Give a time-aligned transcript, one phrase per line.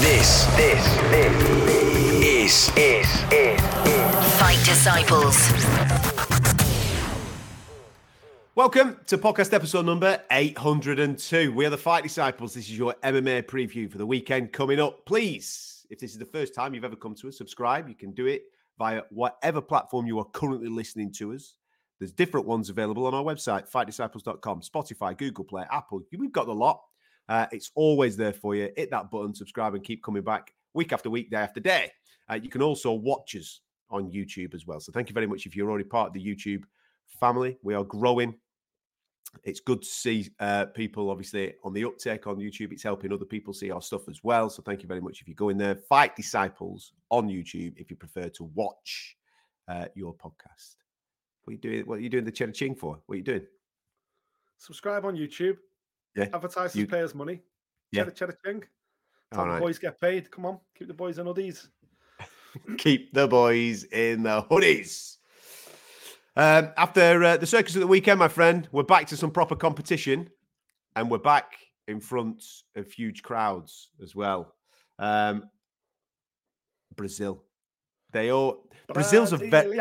[0.00, 1.48] This, this, this
[2.24, 3.60] is, is, is,
[4.38, 5.50] Fight Disciples.
[8.54, 11.52] Welcome to podcast episode number 802.
[11.52, 12.54] We are the Fight Disciples.
[12.54, 15.04] This is your MMA preview for the weekend coming up.
[15.04, 17.88] Please, if this is the first time you've ever come to us, subscribe.
[17.88, 18.42] You can do it
[18.78, 21.54] via whatever platform you are currently listening to us.
[21.98, 26.02] There's different ones available on our website, fightdisciples.com, Spotify, Google Play, Apple.
[26.16, 26.80] We've got the lot.
[27.28, 28.70] Uh, it's always there for you.
[28.76, 31.90] Hit that button, subscribe, and keep coming back week after week, day after day.
[32.30, 34.80] Uh, you can also watch us on YouTube as well.
[34.80, 36.62] So thank you very much if you're already part of the YouTube
[37.20, 37.58] family.
[37.62, 38.34] We are growing.
[39.44, 42.72] It's good to see uh, people obviously on the uptake on YouTube.
[42.72, 44.48] It's helping other people see our stuff as well.
[44.48, 45.74] So thank you very much if you go in there.
[45.74, 49.16] Fight Disciples on YouTube if you prefer to watch
[49.68, 50.76] uh, your podcast.
[51.44, 51.86] What are you doing?
[51.86, 52.98] What are you doing the cheddar ching for?
[53.06, 53.46] What are you doing?
[54.56, 55.56] Subscribe on YouTube.
[56.18, 56.28] Yeah.
[56.34, 57.40] Advertisers You- pay us money.
[57.92, 58.02] Yeah.
[58.02, 58.64] Cheddar, cheddar, ching.
[59.32, 60.30] All Tell the boys get paid.
[60.30, 61.68] Come on, keep the boys in hoodies.
[62.78, 65.16] keep the boys in the hoodies.
[66.36, 69.54] Um, after uh, the circus of the weekend, my friend, we're back to some proper
[69.56, 70.28] competition,
[70.96, 71.56] and we're back
[71.88, 74.54] in front of huge crowds as well.
[74.98, 75.44] Um,
[76.96, 77.44] Brazil,
[78.12, 79.80] they all Brazil's a very.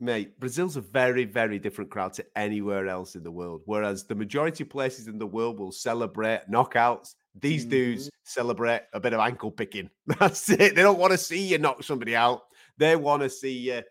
[0.00, 0.38] Mate.
[0.40, 3.62] Brazil's a very very different crowd to anywhere else in the world.
[3.66, 7.14] Whereas the majority of places in the world will celebrate knockouts.
[7.40, 9.90] These dudes celebrate a bit of ankle picking.
[10.06, 10.74] That's it.
[10.74, 12.42] They don't want to see you knock somebody out.
[12.78, 13.82] They want to see you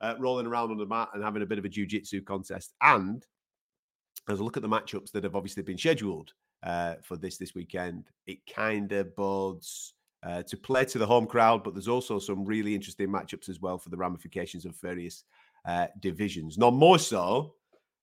[0.00, 2.74] uh, rolling around on the mat and having a bit of a jiu-jitsu contest.
[2.82, 3.24] And
[4.28, 6.32] as I look at the matchups that have obviously been scheduled
[6.62, 11.26] uh, for this this weekend, it kind of bodes uh, to play to the home
[11.26, 15.24] crowd, but there's also some really interesting matchups as well for the ramifications of various
[15.64, 16.58] uh, divisions.
[16.58, 17.54] Not more so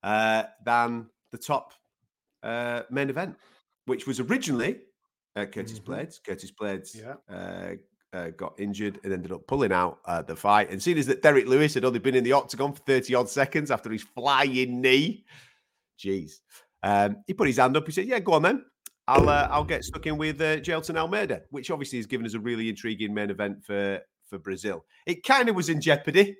[0.03, 1.73] uh, than the top
[2.44, 3.35] uh, main event,
[3.85, 4.79] which was originally
[5.35, 5.84] uh, Curtis Mhm.
[5.85, 6.23] Blaydes.
[6.23, 7.16] Curtis Blaydes Yeah.
[7.34, 7.75] uh,
[8.13, 10.72] uh, got injured and ended up pulling out uh, the fight.
[10.72, 13.29] And seeing as that Derrick Lewis had only been in the octagon for 30 odd
[13.29, 15.25] seconds after his flying knee,
[16.00, 16.39] jeez,
[16.84, 17.85] um, he put his hand up.
[17.85, 18.66] He said, Yeah, go on then.
[19.09, 20.59] I'll uh, I'll get stuck in with uh,
[20.95, 24.85] Almeida, which obviously has given us a really intriguing main event for for Brazil.
[25.06, 26.35] It kind of was in jeopardy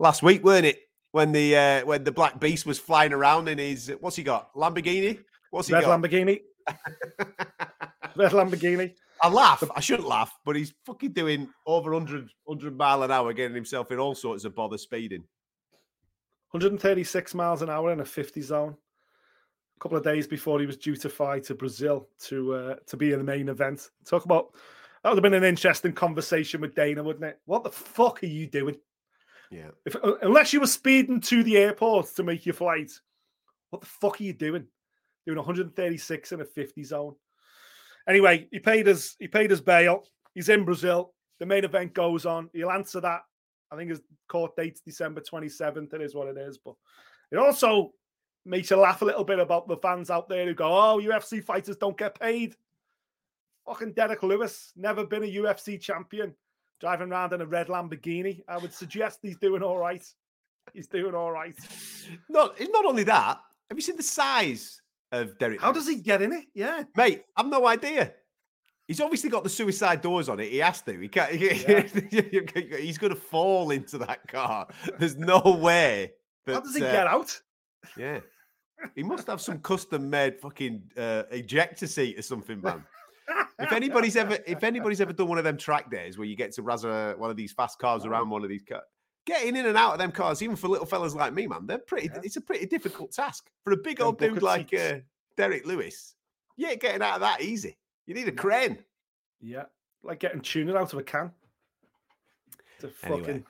[0.00, 0.80] last week, weren't it?
[1.12, 4.52] When the uh, when the Black Beast was flying around in his what's he got?
[4.54, 5.20] Lamborghini?
[5.50, 5.78] What's he got?
[5.78, 6.00] Red got?
[6.00, 6.40] Lamborghini.
[8.16, 8.94] Red Lamborghini.
[9.22, 9.62] I laugh.
[9.74, 13.90] I shouldn't laugh, but he's fucking doing over 100, 100 mile an hour, getting himself
[13.90, 15.24] in all sorts of bother speeding.
[16.52, 18.76] 136 miles an hour in a 50 zone.
[19.76, 22.96] A couple of days before he was due to fly to Brazil to uh, to
[22.96, 23.90] be in the main event.
[24.04, 24.54] Talk about
[25.02, 27.40] that would have been an interesting conversation with Dana, wouldn't it?
[27.46, 28.76] What the fuck are you doing?
[29.50, 29.70] Yeah.
[29.84, 32.92] If uh, unless you were speeding to the airport to make your flight,
[33.70, 34.66] what the fuck are you doing?
[35.26, 37.14] Doing 136 in a 50 zone.
[38.08, 40.04] Anyway, he paid his he paid his bail.
[40.34, 41.12] He's in Brazil.
[41.40, 42.50] The main event goes on.
[42.52, 43.22] He'll answer that.
[43.72, 45.94] I think his court date's December 27th.
[45.94, 46.58] It is what it is.
[46.58, 46.74] But
[47.30, 47.92] it also
[48.44, 51.42] makes you laugh a little bit about the fans out there who go, Oh, UFC
[51.42, 52.54] fighters don't get paid.
[53.66, 56.34] Fucking Derrick Lewis, never been a UFC champion,
[56.80, 58.42] driving around in a red Lamborghini.
[58.48, 60.04] I would suggest he's doing all right.
[60.72, 61.54] He's doing all right.
[62.28, 63.40] Not, it's not only that.
[63.68, 64.80] Have you seen the size
[65.12, 65.60] of Derrick?
[65.60, 66.46] How does he get in it?
[66.54, 66.84] Yeah.
[66.96, 68.12] Mate, I've no idea.
[68.88, 70.50] He's obviously got the suicide doors on it.
[70.50, 70.98] He has to.
[70.98, 71.30] He can't.
[72.80, 74.66] he's going to fall into that car.
[74.98, 76.12] There's no way.
[76.46, 77.40] How does he uh, get out?
[77.96, 78.18] Yeah.
[78.96, 82.84] He must have some custom made fucking uh, ejector seat or something, man.
[83.58, 86.52] If anybody's ever if anybody's ever done one of them track days where you get
[86.52, 88.82] to razz one of these fast cars around one of these cars,
[89.26, 91.78] getting in and out of them cars, even for little fellas like me, man, they're
[91.78, 92.08] pretty.
[92.12, 92.20] Yeah.
[92.24, 94.98] It's a pretty difficult task for a big old dude like uh,
[95.36, 96.14] Derrick Lewis.
[96.56, 97.76] You ain't getting out of that easy.
[98.06, 98.78] You need a crane.
[99.40, 99.64] Yeah.
[100.02, 101.30] Like getting tuna out of a can.
[102.80, 103.44] To Anyway, fucking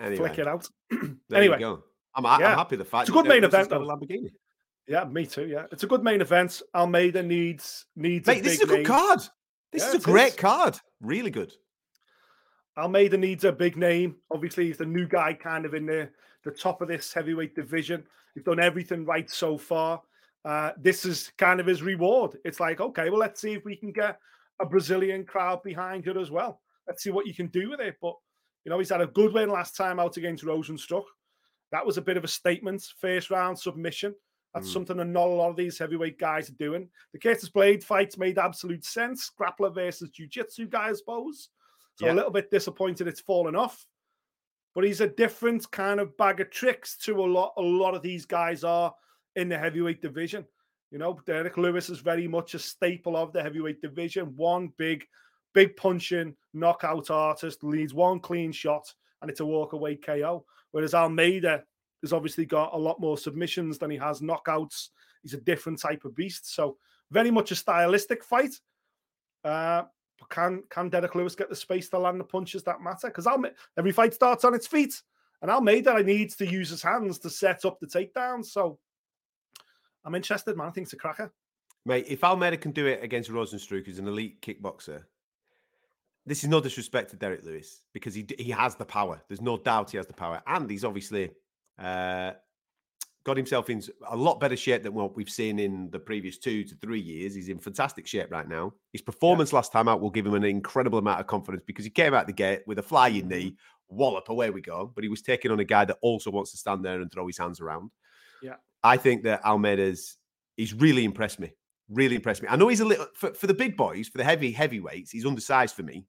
[0.00, 0.68] Anyway, flick it out.
[1.32, 1.82] anyway, you go.
[2.14, 4.32] I'm, I'm happy the fact It's a good main Derrick Lewis has event, a Lamborghini.
[4.88, 5.46] Yeah, me too.
[5.46, 6.62] Yeah, it's a good main event.
[6.74, 8.26] Almeida needs needs.
[8.26, 8.86] Mate, a this is a good name.
[8.86, 9.20] card.
[9.70, 10.34] This Yeah, is a great is.
[10.36, 10.80] card.
[11.00, 11.52] Really good.
[12.76, 14.16] Almeida needs a big name.
[14.30, 16.08] Obviously, he's the new guy, kind of in the
[16.44, 18.04] the top of this heavyweight division.
[18.34, 20.02] He's done everything right so far.
[20.44, 22.38] uh, this is kind of his reward.
[22.44, 24.18] It's like, okay, well, let's see if we can get
[24.60, 26.62] a Brazilian crowd behind you as well.
[26.86, 27.96] Let's see what you can do with it.
[28.00, 28.14] But
[28.64, 31.04] you know, he's had a good win last time out against Rozenstruik.
[31.72, 34.14] That was a bit of a statement, first round submission.
[34.54, 34.72] That's mm.
[34.72, 36.88] something that not a lot of these heavyweight guys are doing.
[37.12, 39.30] The Curtis Blaydes fights made absolute sense.
[39.38, 41.50] Grappler versus jiu-jitsu guy, I suppose.
[41.96, 42.12] So yeah.
[42.12, 43.84] a little bit disappointed it's fallen off.
[44.74, 47.52] But he's a different kind of bag of tricks to a lot.
[47.56, 48.94] A lot of these guys are
[49.36, 50.46] in the heavyweight division.
[50.90, 54.34] You know, Derek Lewis is very much a staple of the heavyweight division.
[54.36, 55.04] One big,
[55.52, 60.44] big punching knockout artist leads one clean shot, and it's a walk away KO.
[60.70, 61.64] Whereas Almeida
[62.02, 64.88] has obviously got a lot more submissions than he has knockouts.
[65.22, 66.54] He's a different type of beast.
[66.54, 66.76] So
[67.10, 68.54] very much a stylistic fight.
[69.44, 69.82] Uh,
[70.18, 73.08] but can can Derrick Lewis get the space to land the punches that matter?
[73.08, 75.00] Because Alme, every fight starts on its feet,
[75.42, 78.44] and Almeida needs to use his hands to set up the takedown.
[78.44, 78.78] So
[80.04, 80.68] I'm interested, man.
[80.68, 81.32] I think it's a cracker.
[81.86, 85.04] Mate, if Almeida can do it against Rozenstruik, who's an elite kickboxer,
[86.26, 89.22] this is no disrespect to Derrick Lewis because he he has the power.
[89.28, 91.30] There's no doubt he has the power, and he's obviously
[91.78, 92.32] uh,
[93.24, 96.64] got himself in a lot better shape than what we've seen in the previous two
[96.64, 97.34] to three years.
[97.34, 98.72] He's in fantastic shape right now.
[98.92, 99.56] His performance yeah.
[99.56, 102.26] last time out will give him an incredible amount of confidence because he came out
[102.26, 103.28] the gate with a flying mm-hmm.
[103.28, 103.56] knee,
[103.88, 104.90] wallop, away we go.
[104.94, 107.26] But he was taking on a guy that also wants to stand there and throw
[107.26, 107.90] his hands around.
[108.42, 108.56] Yeah.
[108.82, 110.16] I think that Almeida's
[110.56, 111.52] he's really impressed me.
[111.90, 112.48] Really impressed me.
[112.48, 115.26] I know he's a little for, for the big boys, for the heavy heavyweights, he's
[115.26, 116.06] undersized for me.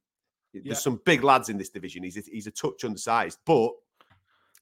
[0.54, 0.74] There's yeah.
[0.74, 2.04] some big lads in this division.
[2.04, 3.72] He's a, he's a touch undersized, but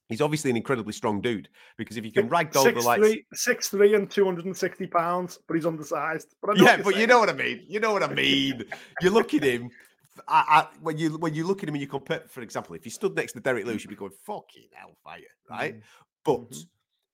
[0.08, 3.94] he's obviously an incredibly strong dude because if you can ragdoll the likes six three
[3.94, 6.34] and two hundred and sixty pounds, but he's undersized.
[6.42, 7.00] But yeah, but saying.
[7.00, 7.64] you know what I mean.
[7.68, 8.64] You know what I mean.
[9.00, 9.70] you look at him.
[10.26, 12.84] I, I, when you when you look at him and you compare, for example, if
[12.84, 15.74] you stood next to Derrick Lewis, you'd be going, "Fucking hellfire," right?
[15.74, 15.82] Mm-hmm.
[16.24, 16.60] But mm-hmm.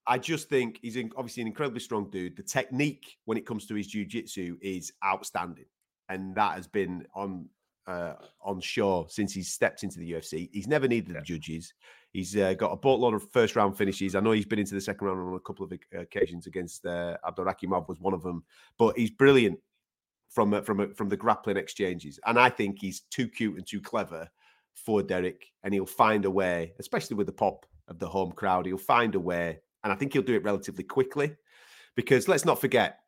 [0.07, 2.37] I just think he's in, obviously an incredibly strong dude.
[2.37, 5.67] The technique when it comes to his jiu-jitsu is outstanding,
[6.09, 7.47] and that has been on
[7.87, 10.49] uh, on show since he's stepped into the UFC.
[10.53, 11.21] He's never needed yeah.
[11.21, 11.75] the judges.
[12.15, 14.15] He's uh, got a boatload of first round finishes.
[14.15, 17.19] I know he's been into the second round on a couple of occasions against uh,
[17.27, 18.45] Abdurakhimov was one of them,
[18.79, 19.59] but he's brilliant
[20.31, 24.29] from from from the grappling exchanges, and I think he's too cute and too clever
[24.75, 28.65] for Derrick, and he'll find a way, especially with the pop of the home crowd.
[28.65, 31.37] He'll find a way and I think he'll do it relatively quickly
[31.95, 33.01] because let's not forget,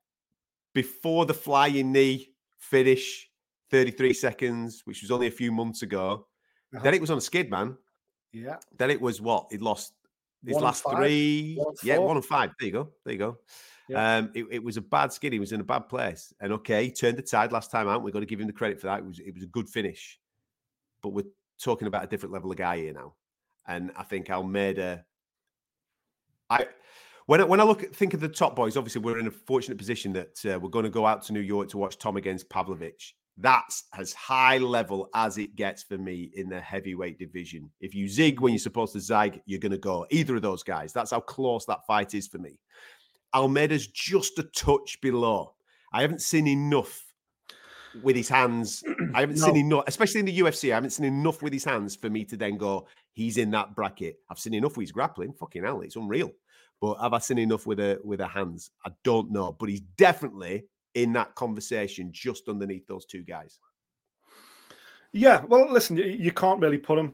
[0.74, 3.28] before the flying knee finish,
[3.70, 6.28] 33 seconds, which was only a few months ago,
[6.76, 6.88] uh-huh.
[6.90, 7.76] it was on a skid, man.
[8.36, 8.56] Yeah.
[8.76, 9.46] Then it was what?
[9.50, 9.94] He'd lost
[10.44, 11.56] his one last three.
[11.56, 12.50] One yeah, one and five.
[12.58, 12.88] There you go.
[13.04, 13.38] There you go.
[13.88, 14.16] Yeah.
[14.16, 15.32] Um, it, it, was a bad skid.
[15.32, 16.34] He was in a bad place.
[16.40, 18.02] And okay, he turned the tide last time out.
[18.02, 18.98] We've got to give him the credit for that.
[18.98, 20.18] It was it was a good finish.
[21.02, 21.26] But we're
[21.62, 23.14] talking about a different level of guy here now.
[23.66, 25.04] And I think Almeida
[26.50, 26.66] I
[27.26, 29.32] when I, when I look at think of the top boys, obviously we're in a
[29.32, 32.16] fortunate position that uh, we're going to go out to New York to watch Tom
[32.16, 33.16] against Pavlovich.
[33.38, 37.70] That's as high level as it gets for me in the heavyweight division.
[37.80, 40.06] If you zig when you're supposed to zag, you're going to go.
[40.10, 40.92] Either of those guys.
[40.92, 42.58] That's how close that fight is for me.
[43.34, 45.54] Almeida's just a touch below.
[45.92, 47.02] I haven't seen enough
[48.02, 48.82] with his hands.
[49.14, 49.46] I haven't no.
[49.46, 50.72] seen enough, especially in the UFC.
[50.72, 53.74] I haven't seen enough with his hands for me to then go, he's in that
[53.74, 54.16] bracket.
[54.30, 55.32] I've seen enough with his grappling.
[55.34, 56.32] Fucking hell, it's unreal.
[56.80, 58.70] But have I seen enough with a with a hands?
[58.84, 59.52] I don't know.
[59.58, 60.64] But he's definitely
[60.96, 63.58] in that conversation just underneath those two guys.
[65.12, 67.12] Yeah, well, listen, you, can't really put him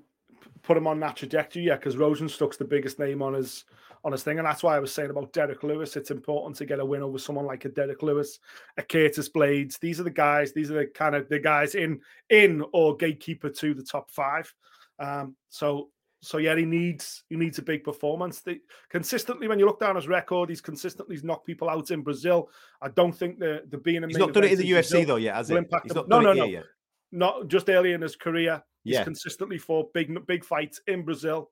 [0.63, 3.65] put him on that trajectory yet because Rozenstruik's the biggest name on his
[4.05, 5.97] on his thing, and that's why I was saying about Derrick Lewis.
[5.97, 8.39] It's important to get a win over someone like a Derrick Lewis,
[8.77, 9.79] a Curtis Blaydes.
[9.79, 10.53] These are the guys.
[10.53, 14.53] These are the kind of the guys in in or gatekeeper to the top five.
[15.01, 15.91] Um, so
[16.23, 18.43] so yeah, he needs he needs a big performance.
[18.89, 22.49] Consistently, when you look down his record, he's consistently knocked people out in Brazil.
[22.81, 25.05] I don't think the the being a he's not done it in the UFC Brazil
[25.07, 25.57] though yet, has he?
[25.83, 26.65] He's not no, no, no, yet.
[27.11, 28.63] not just early in his career.
[28.85, 29.05] He's yeah.
[29.05, 31.51] consistently fought big big fights in Brazil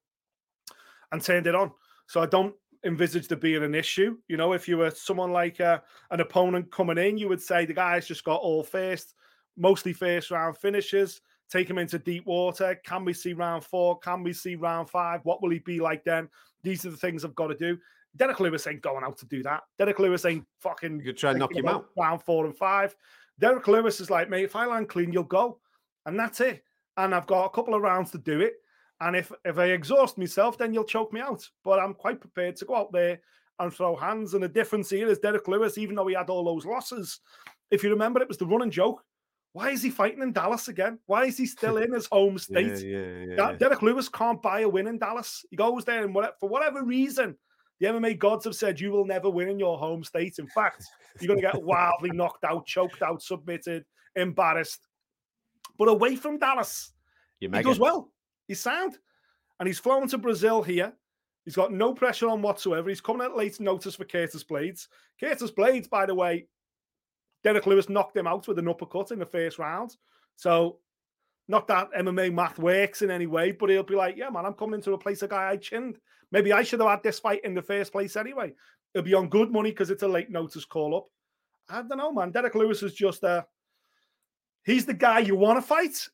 [1.11, 1.73] and turned it on.
[2.07, 4.19] So I don't envisage there being an issue.
[4.29, 5.81] You know, if you were someone like uh,
[6.13, 9.15] an opponent coming in, you would say the guy's just got all first,
[9.57, 12.81] mostly first round finishes take him into deep water.
[12.85, 13.99] Can we see round four?
[13.99, 15.21] Can we see round five?
[15.25, 16.29] What will he be like then?
[16.63, 17.79] These are the things I've got to do.
[18.17, 19.63] Derrick Lewis ain't going out to do that.
[19.79, 20.99] Derrick Lewis ain't fucking.
[20.99, 21.87] You could try and knock him out.
[21.97, 22.95] Round four and five.
[23.39, 25.59] Derrick Lewis is like, mate, if I land clean, you'll go.
[26.07, 26.65] And that's it.
[26.97, 28.55] And I've got a couple of rounds to do it.
[29.01, 31.49] And if if I exhaust myself, then you'll choke me out.
[31.65, 33.21] But I'm quite prepared to go out there
[33.59, 34.35] and throw hands.
[34.35, 37.21] And the difference here is Derrick Lewis, even though he had all those losses,
[37.71, 39.05] if you remember, it was the running joke.
[39.53, 40.99] Why is he fighting in Dallas again?
[41.07, 42.85] Why is he still in his home state?
[42.85, 45.45] yeah, yeah, yeah, Derrick Lewis can't buy a win in Dallas.
[45.51, 47.37] He goes there and for whatever reason,
[47.81, 50.39] The MMA gods have said you will never win in your home state.
[50.39, 50.85] In fact,
[51.21, 54.87] you're going to get wildly knocked out, choked out, submitted, embarrassed.
[55.79, 56.93] But away from Dallas,
[57.41, 58.13] he does well.
[58.47, 58.99] He's sound.
[59.59, 60.93] And he's flown to Brazil here.
[61.45, 62.89] He's got no pressure on whatsoever.
[62.89, 64.89] He's coming at late notice for Curtis Blaydes.
[65.19, 66.47] Curtis Blaydes, by the way,
[67.43, 69.97] Derrick Lewis knocked him out with an uppercut in the first round.
[70.37, 70.79] So,
[71.49, 74.55] not that MMA math works in any way, but he'll be like, yeah, man, I'm
[74.55, 75.99] coming into a place a guy I chinned.
[76.33, 78.53] Maybe I should have had this fight in the first place anyway.
[78.95, 81.07] It'll be on good money because it's a late notice call up.
[81.69, 82.31] I don't know, man.
[82.31, 83.47] Derrick Lewis is just a.
[84.65, 86.09] He's the guy you want to fight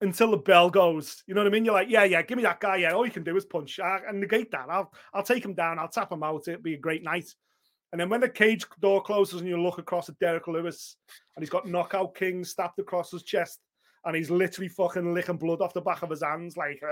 [0.00, 1.22] until the bell goes.
[1.26, 1.64] You know what I mean?
[1.64, 2.76] You're like, yeah, yeah, give me that guy.
[2.76, 3.78] Yeah, all you can do is punch.
[3.78, 4.66] I, and negate that.
[4.68, 5.78] I'll I'll take him down.
[5.78, 6.48] I'll tap him out.
[6.48, 7.32] It'll be a great night.
[7.92, 10.96] And then when the cage door closes and you look across at Derrick Lewis
[11.36, 13.60] and he's got knockout king stabbed across his chest
[14.04, 16.82] and he's literally fucking licking blood off the back of his hands, like,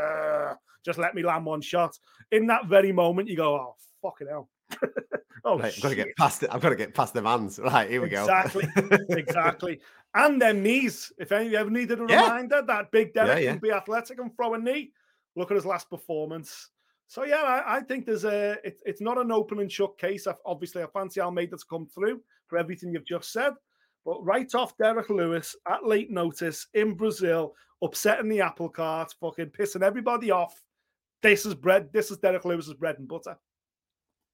[0.85, 1.99] just let me land one shot.
[2.33, 4.49] In that very moment, you go, oh, fucking hell.
[5.45, 6.51] oh, Right, I've got to get past it.
[6.53, 7.59] I've got to get past the vans.
[7.59, 8.81] Right, here we Exactly, go.
[8.83, 9.07] exactly.
[9.19, 9.81] Exactly.
[10.15, 11.13] And them knees.
[11.19, 12.23] If any of you ever needed a Yeah.
[12.23, 13.51] reminder that Big Derrick Yeah, yeah.
[13.53, 14.93] can be athletic and throw a knee,
[15.37, 16.69] look at his last performance.
[17.11, 18.57] So yeah, I, I think there's a.
[18.63, 20.29] It, it's not an open and shut case.
[20.29, 23.53] I, obviously, I fancy Almeida to come through for everything you've just said.
[24.05, 29.47] But right off Derrick Lewis at late notice in Brazil, upsetting the apple cart, fucking
[29.47, 30.63] pissing everybody off.
[31.21, 31.93] This is bread.
[31.93, 33.37] This is Derrick Lewis's bread and butter.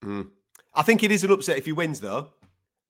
[0.04, 0.28] Mm.
[0.75, 2.28] I think it is an upset if he wins, though.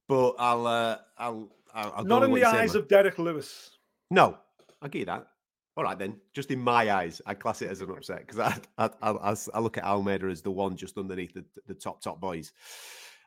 [0.09, 2.83] But I'll, uh, I'll, I'll, I'll Not in the eyes man.
[2.83, 3.71] of Derrick Lewis.
[4.11, 4.37] No,
[4.83, 5.29] I'll give you that.
[5.77, 6.17] All right, then.
[6.33, 10.29] Just in my eyes, I class it as an upset because I look at Almeida
[10.29, 12.53] as the one just underneath the, the top, top boys.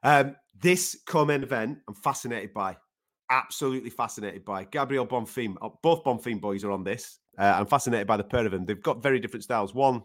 [0.01, 2.77] Um, this co-main event, I'm fascinated by.
[3.29, 4.63] Absolutely fascinated by.
[4.63, 7.19] Gabriel Bonfim, uh, both Bonfim boys are on this.
[7.37, 8.65] Uh, I'm fascinated by the pair of them.
[8.65, 9.73] They've got very different styles.
[9.75, 10.01] One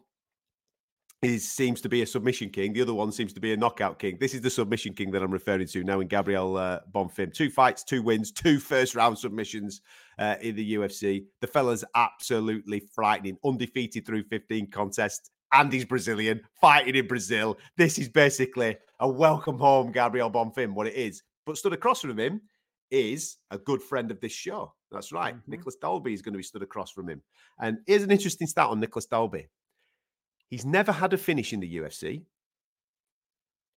[1.25, 2.73] is seems to be a submission king.
[2.73, 4.19] The other one seems to be a knockout king.
[4.21, 7.33] This is the submission king that I'm referring to now in Gabriel uh, Bonfim.
[7.33, 9.81] Two fights, two wins, two first round submissions
[10.19, 11.25] uh, in the UFC.
[11.41, 15.31] The fella's absolutely frightening, undefeated through 15 contests.
[15.53, 17.59] And he's Brazilian, fighting in Brazil.
[17.77, 21.23] This is basically a welcome home, Gabriel Bonfim, what it is.
[21.47, 22.41] But stood across from him
[22.91, 24.75] is a good friend of this show.
[24.91, 25.35] That's right.
[25.35, 25.43] Mhm.
[25.47, 27.23] Nicholas Dalby is going to be stood across from him.
[27.61, 29.49] And here's an interesting stat on Nicholas Dalby.
[30.51, 32.23] He's never had a finish in the UFC.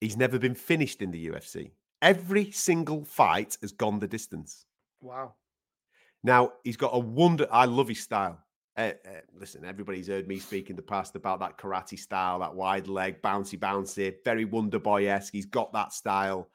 [0.00, 1.70] He's never been finished in the UFC.
[2.02, 4.66] Every single fight has gone the distance.
[5.00, 5.34] Wow.
[6.22, 7.46] Now he's got a wonder.
[7.50, 8.38] I love his style.
[8.76, 12.54] Uh, uh, listen, everybody's heard me speak in the past about that karate style, that
[12.54, 15.32] wide leg, bouncy, bouncy, very Wonder Boy esque.
[15.32, 16.50] He's got that style,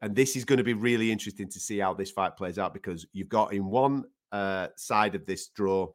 [0.00, 2.72] and this is going to be really interesting to see how this fight plays out
[2.72, 5.88] because you've got in one uh, side of this draw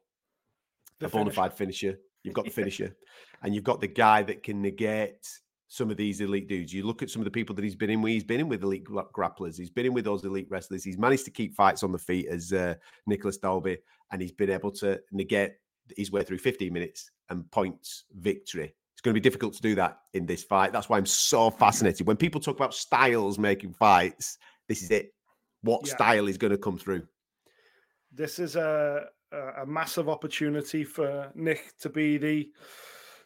[0.99, 1.97] The a bona fide finisher.
[2.23, 2.95] You've got the finisher,
[3.41, 5.27] and you've got the guy that can negate
[5.67, 6.71] some of these elite dudes.
[6.71, 8.13] You look at some of the people that he's been in with.
[8.13, 9.57] He's been in with elite grapplers.
[9.57, 10.83] He's been in with those elite wrestlers.
[10.83, 12.75] He's managed to keep fights on the feet as uh,
[13.07, 13.77] Nicholas Dalby,
[14.11, 15.53] and he's been able to negate
[15.97, 18.73] his way through 15 minutes and points victory.
[18.93, 20.71] It's going to be difficult to do that in this fight.
[20.71, 22.05] That's why I'm so fascinated.
[22.05, 24.37] When people talk about styles making fights,
[24.69, 25.13] this is it.
[25.61, 25.93] What Yeah.
[25.95, 27.07] style is going to come through?
[28.15, 32.51] this is a, a a massive opportunity for Nick to be the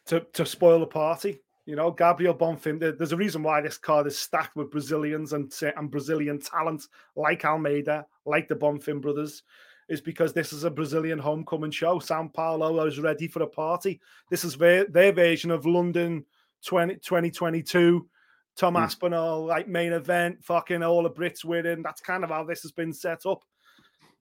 [0.07, 1.41] to to spoil the party.
[1.65, 2.79] You know, Gabriel Bonfim.
[2.79, 6.83] There's a reason why this card is stacked with Brazilians and and Brazilian talent
[7.15, 9.43] like Almeida, like the Bonfim brothers,
[9.89, 11.99] is because this is a Brazilian homecoming show.
[11.99, 13.99] Sao Paulo is ready for a party.
[14.29, 16.25] This is their, their version of London
[16.65, 18.07] 20, 2022.
[18.55, 18.81] Tom Mm.
[18.81, 21.83] Aspinall, like main event, fucking all the Brits winning.
[21.83, 23.43] That's kind of how this has been set up.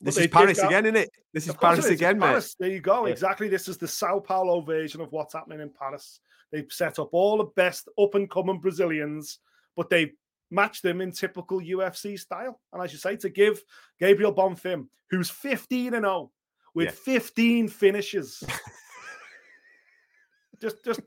[0.00, 1.10] This they is Paris again, isn't it?
[1.32, 2.54] This is Paris it is, it's again, mate.
[2.58, 3.06] There you go.
[3.06, 3.12] Yeah.
[3.12, 3.48] Exactly.
[3.48, 6.20] This is the Sao Paulo version of what's happening in Paris.
[6.52, 9.38] They've set up all the best up and coming Brazilians,
[9.74, 10.12] but they've
[10.50, 12.60] matched them in typical UFC style.
[12.72, 13.62] And as you say, to give
[13.98, 16.30] Gabriel Bonfim, who's 15 and 0
[16.74, 17.14] with Yeah.
[17.14, 18.44] 15 finishes,
[20.60, 21.00] just just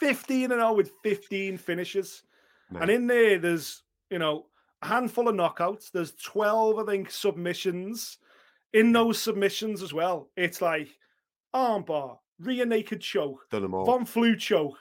[0.00, 2.22] 15 and 0 with 15 finishes.
[2.80, 4.46] And in there, there's you know
[4.82, 5.90] a handful of knockouts.
[5.90, 8.18] There's 12, I think, submissions.
[8.72, 10.88] In those submissions as well, it's like
[11.54, 13.84] armbar, rear naked choke, Done them all.
[13.86, 14.76] von Flue choke,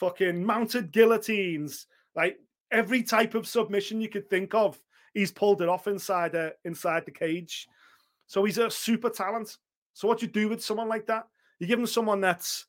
[0.00, 2.38] fucking mounted guillotines, like
[2.72, 4.78] every type of submission you could think of.
[5.14, 7.68] He's pulled it off inside uh, inside the cage.
[8.26, 9.56] So he's a super talent.
[9.94, 11.26] So what you do with someone like that?
[11.58, 12.66] You give him someone that's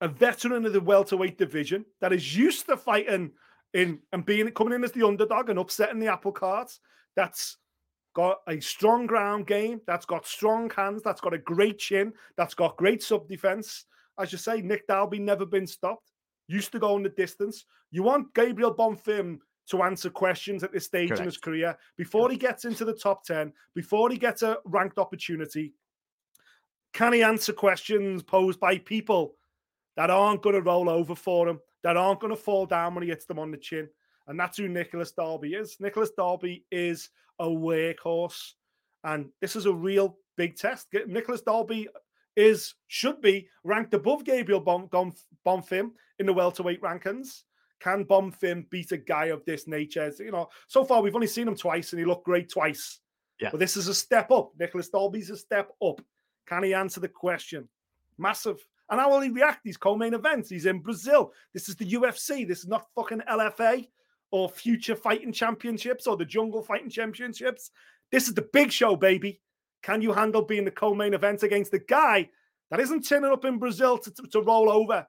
[0.00, 3.32] a veteran of the welterweight division that is used to fighting
[3.74, 6.76] in and being coming in as the underdog and upsetting the apple cart.
[7.16, 7.56] That's
[8.14, 9.80] got a strong ground game.
[9.86, 11.02] That's got strong hands.
[11.02, 12.12] That's got a great chin.
[12.36, 13.84] That's got great sub defense.
[14.18, 16.12] As you say, Nick Dalby never been stopped.
[16.48, 17.64] used to going the distance.
[17.90, 19.38] You want Gabriel Bonfim
[19.70, 21.20] to answer questions at this stage Correct.
[21.20, 24.98] in his career before he gets into the top 10, before he gets a ranked
[24.98, 25.74] opportunity.
[26.92, 29.36] Can he answer questions posed by people
[29.96, 33.04] that aren't going to roll over for him, that aren't going to fall down when
[33.04, 33.88] he hits them on the chin?
[34.30, 35.76] And that's who Nicholas Dalby is.
[35.80, 37.10] Nicholas Dalby is
[37.40, 38.52] a workhorse.
[39.02, 40.86] And this is a real big test.
[41.08, 41.88] Nicholas Dalby
[42.36, 47.42] is should be ranked above Gabriel Bonfim in the welterweight rankings.
[47.80, 50.12] Can Bonfim beat a guy of this nature?
[50.20, 53.00] You know, so far we've only seen him twice, and he looked great twice.
[53.40, 53.48] Yeah.
[53.50, 54.52] But this is a step up.
[54.60, 56.00] Nicholas Dalby's a step up.
[56.46, 57.68] Can he answer the question?
[58.16, 58.64] Massive.
[58.90, 59.64] And how will he react?
[59.64, 60.50] These co-main events.
[60.50, 61.32] He's in Brazil.
[61.52, 62.46] This is the UFC.
[62.46, 63.88] This is not fucking LFA
[64.30, 67.70] or future fighting championships or the jungle fighting championships.
[68.12, 69.40] This is the big show, baby.
[69.82, 72.28] Can you handle being the co-main event against the guy
[72.70, 75.06] that isn't turning up in Brazil to, to, to roll over?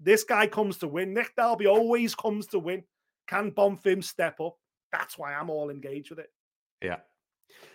[0.00, 1.14] This guy comes to win.
[1.14, 2.84] Nick Dalby always comes to win.
[3.26, 4.56] Can Bonfim step up?
[4.90, 6.30] That's why I'm all engaged with it.
[6.82, 6.98] Yeah.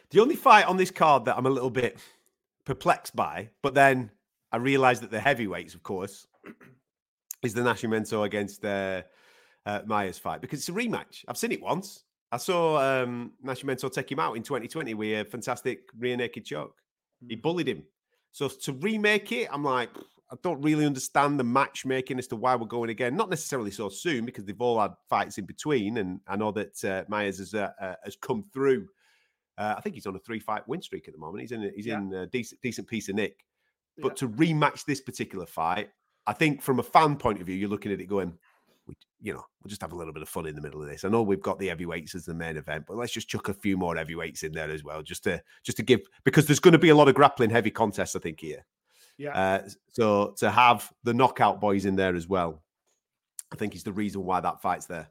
[0.09, 1.97] The only fight on this card that I'm a little bit
[2.65, 4.11] perplexed by, but then
[4.51, 6.27] I realise that the heavyweights, of course,
[7.43, 9.03] is the Nascimento against uh,
[9.67, 11.25] uh, Mayes fight because it's a rematch.
[11.27, 12.03] I've seen it once.
[12.31, 16.75] I saw um, Nascimento take him out in 2020 with a fantastic rear naked choke.
[17.27, 17.41] He mm.
[17.41, 17.83] bullied him.
[18.31, 19.89] So to remake it, I'm like,
[20.31, 23.15] I don't really understand the matchmaking as to why we're going again.
[23.15, 26.83] Not necessarily so soon because they've all had fights in between, and I know that
[26.83, 28.87] uh, Mayes has uh, uh, has come through.
[29.57, 31.41] Uh, I think he's on a three fight win streak at the moment.
[31.41, 31.97] He's in he's yeah.
[31.97, 33.45] in a decent decent piece of nick.
[33.99, 34.27] But yeah.
[34.27, 35.89] to rematch this particular fight,
[36.27, 38.37] I think from a fan point of view, you're looking at it going,
[38.87, 40.87] we, you know, we'll just have a little bit of fun in the middle of
[40.87, 41.03] this.
[41.03, 43.53] I know we've got the heavyweights as the main event, but let's just chuck a
[43.53, 46.73] few more heavyweights in there as well, just to just to give because there's going
[46.73, 48.65] to be a lot of grappling heavy contests, I think here.
[49.17, 49.31] Yeah.
[49.31, 52.61] Uh, so to have the knockout boys in there as well,
[53.51, 55.09] I think is the reason why that fight's there.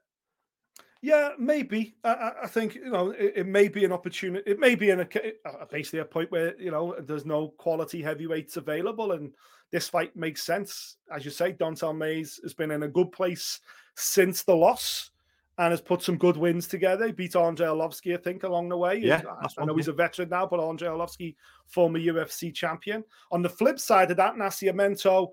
[1.06, 1.94] Yeah, maybe.
[2.02, 4.42] I, I think you know it, it, may be an opportunity.
[4.50, 8.56] It may be a uh, basically a point where you know there's no quality heavyweights
[8.56, 9.32] available, and
[9.70, 10.96] this fight makes sense.
[11.14, 13.60] As you say, Don'Tale Mayes has been in a good place
[13.94, 15.12] since the loss
[15.58, 17.06] and has put some good wins together.
[17.06, 18.96] He beat Andrei Arlovski, I think, along the way.
[18.96, 19.22] Yeah,
[19.58, 23.04] I, know he's a veteran now, but Andrei Arlovski, former UFC champion.
[23.30, 25.28] On the flip side of that, Nascimento,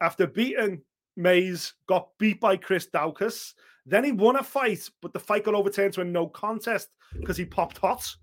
[0.00, 0.80] after beating
[1.16, 3.54] Mayes, got beat by Chris Daukaus.
[3.84, 7.36] Then he won a fight, but the fight got overturned to a no contest because
[7.36, 8.14] he popped hot.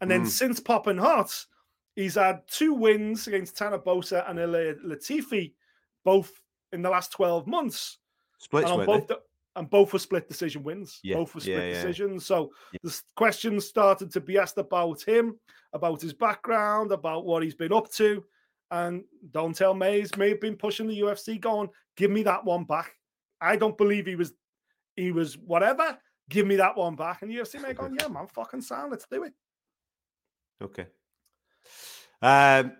[0.00, 0.28] And then mm.
[0.28, 1.32] since popping hot,
[1.96, 5.54] he's had two wins against Tanner Boser and Latifi,
[6.04, 6.32] both
[6.72, 7.98] in the last 12 months.
[8.38, 9.20] Splits, and both, the,
[9.56, 11.00] and both were split decision wins.
[11.02, 11.16] Yeah.
[11.16, 11.72] Both were split yeah, yeah.
[11.74, 12.26] decisions.
[12.26, 12.50] So
[12.82, 15.38] the questions started to be asked about him,
[15.72, 18.24] about his background, about what he's been up to.
[18.70, 22.94] And Don'Tale Mayes may have been pushing the UFC, going, "Give me that one back."
[23.40, 24.32] I don't believe he was,
[24.98, 25.98] he was whatever.
[26.28, 27.22] Give me that one back.
[27.22, 28.90] And UFC may go, "Yeah, man, fucking sound.
[28.90, 29.32] Let's do it."
[30.60, 30.86] Okay.
[32.20, 32.72] Um,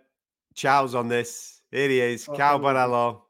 [0.55, 1.63] Charles on this.
[1.71, 3.21] Here he is, oh, Caio Borralho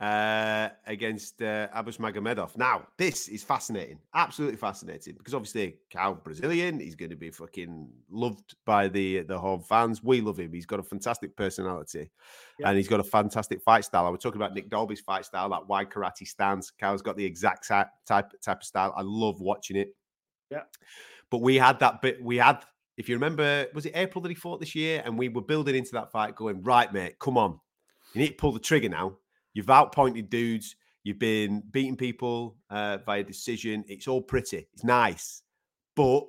[0.00, 2.56] uh, against uh, Abus Magomedov.
[2.56, 7.88] Now, this is fascinating, absolutely fascinating, because obviously Caio Brazilian, he's going to be fucking
[8.08, 10.02] loved by the the home fans.
[10.02, 10.52] We love him.
[10.52, 12.10] He's got a fantastic personality,
[12.58, 12.68] yeah.
[12.68, 14.06] and he's got a fantastic fight style.
[14.06, 16.70] I was talking about Nick Dalby's fight style, that wide karate stance.
[16.70, 18.94] Caio's got the exact type type of style.
[18.96, 19.96] I love watching it.
[20.50, 20.62] Yeah,
[21.30, 22.22] but we had that bit.
[22.22, 22.64] We had.
[22.96, 25.02] If you remember, was it April that he fought this year?
[25.04, 27.60] And we were building into that fight, going, right, mate, come on.
[28.12, 29.18] You need to pull the trigger now
[29.54, 30.76] You've outpointed dudes.
[31.04, 33.84] You've been beating people uh, via decision.
[33.88, 34.68] It's all pretty.
[34.74, 35.42] It's nice,
[35.96, 36.24] but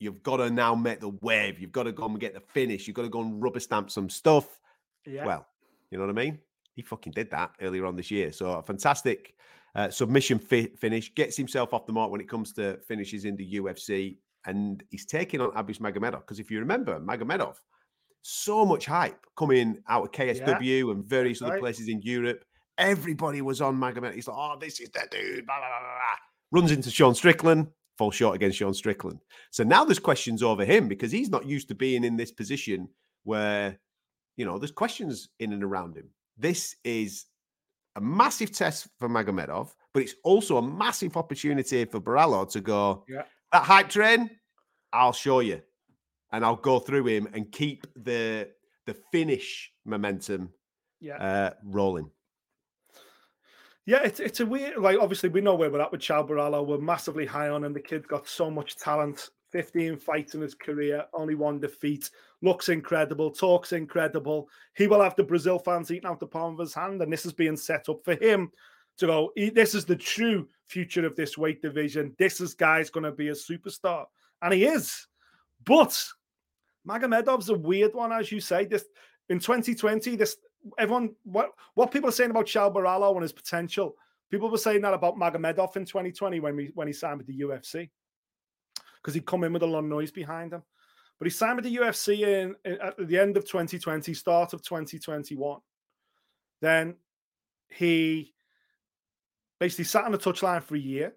[0.00, 1.60] you've got to now make the wave.
[1.60, 2.86] You've got to go and get the finish.
[2.86, 4.58] You've got to go and rubber stamp some stuff.
[5.06, 5.24] Yeah.
[5.24, 5.46] Well,
[5.90, 6.38] you know what I mean?
[6.74, 8.32] He fucking did that earlier on this year.
[8.32, 9.34] So a fantastic
[9.74, 11.14] uh, submission fi- finish.
[11.14, 14.16] Gets himself off the mark when it comes to finishes in the UFC.
[14.46, 16.20] And he's taking on Abus Magomedov.
[16.20, 17.56] Because if you remember, Magomedov
[18.22, 21.60] so much hype coming out of KSW yeah, and various other right.
[21.60, 22.44] places in Europe.
[22.78, 24.14] Everybody was on Magomed.
[24.14, 25.46] He's like, oh, this is the dude.
[25.46, 25.98] Blah, blah, blah,
[26.52, 29.20] Runs into Sean Strickland, falls short against Sean Strickland.
[29.50, 32.88] So now there's questions over him because he's not used to being in this position
[33.24, 33.78] where,
[34.36, 36.08] you know, there's questions in and around him.
[36.36, 37.26] This is
[37.96, 43.04] a massive test for Magomedov, but it's also a massive opportunity for Borralho to go,
[43.08, 43.22] yeah.
[43.52, 44.30] that hype train,
[44.92, 45.60] I'll show you
[46.32, 48.48] and I'll go through him and keep the
[48.86, 50.50] the finish momentum
[51.00, 51.16] yeah.
[51.16, 52.10] uh, rolling.
[53.86, 56.66] Yeah, it's it's a weird like obviously we know where we're at with Caio Borralho.
[56.66, 57.72] We're massively high on him.
[57.72, 59.30] The kid's got so much talent.
[59.52, 62.08] 15 fights in his career, only one defeat.
[62.40, 64.48] Looks incredible, talks incredible.
[64.76, 67.26] He will have the Brazil fans eating out the palm of his hand, and this
[67.26, 68.52] is being set up for him
[68.98, 72.14] to go, this is the true future of this weight division.
[72.18, 74.04] This is guy's going to be a superstar.
[74.42, 75.06] And he is.
[75.64, 76.00] But
[76.90, 78.64] Magomedov's a weird one, as you say.
[78.64, 78.84] This
[79.28, 80.36] in 2020, this
[80.78, 83.94] everyone what what people are saying about Caio Borralho and his potential.
[84.30, 87.40] People were saying that about Magomedov in 2020 when we when he signed with the
[87.40, 87.90] UFC.
[88.96, 90.62] Because he'd come in with a lot of noise behind him.
[91.18, 94.62] But he signed with the UFC in, in at the end of 2020, start of
[94.62, 95.60] 2021.
[96.60, 96.96] Then
[97.68, 98.34] he
[99.58, 101.14] basically sat on the touchline for a year.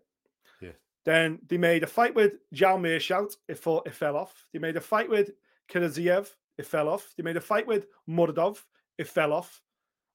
[0.62, 0.72] Yeah.
[1.06, 3.36] Then they made a fight with João Meerschaert.
[3.48, 4.46] It, fought, it fell off.
[4.54, 5.32] They made a fight with
[5.72, 6.30] Chimaev.
[6.58, 7.14] It fell off.
[7.18, 8.60] They made a fight with Muradov.
[8.98, 9.62] It fell off.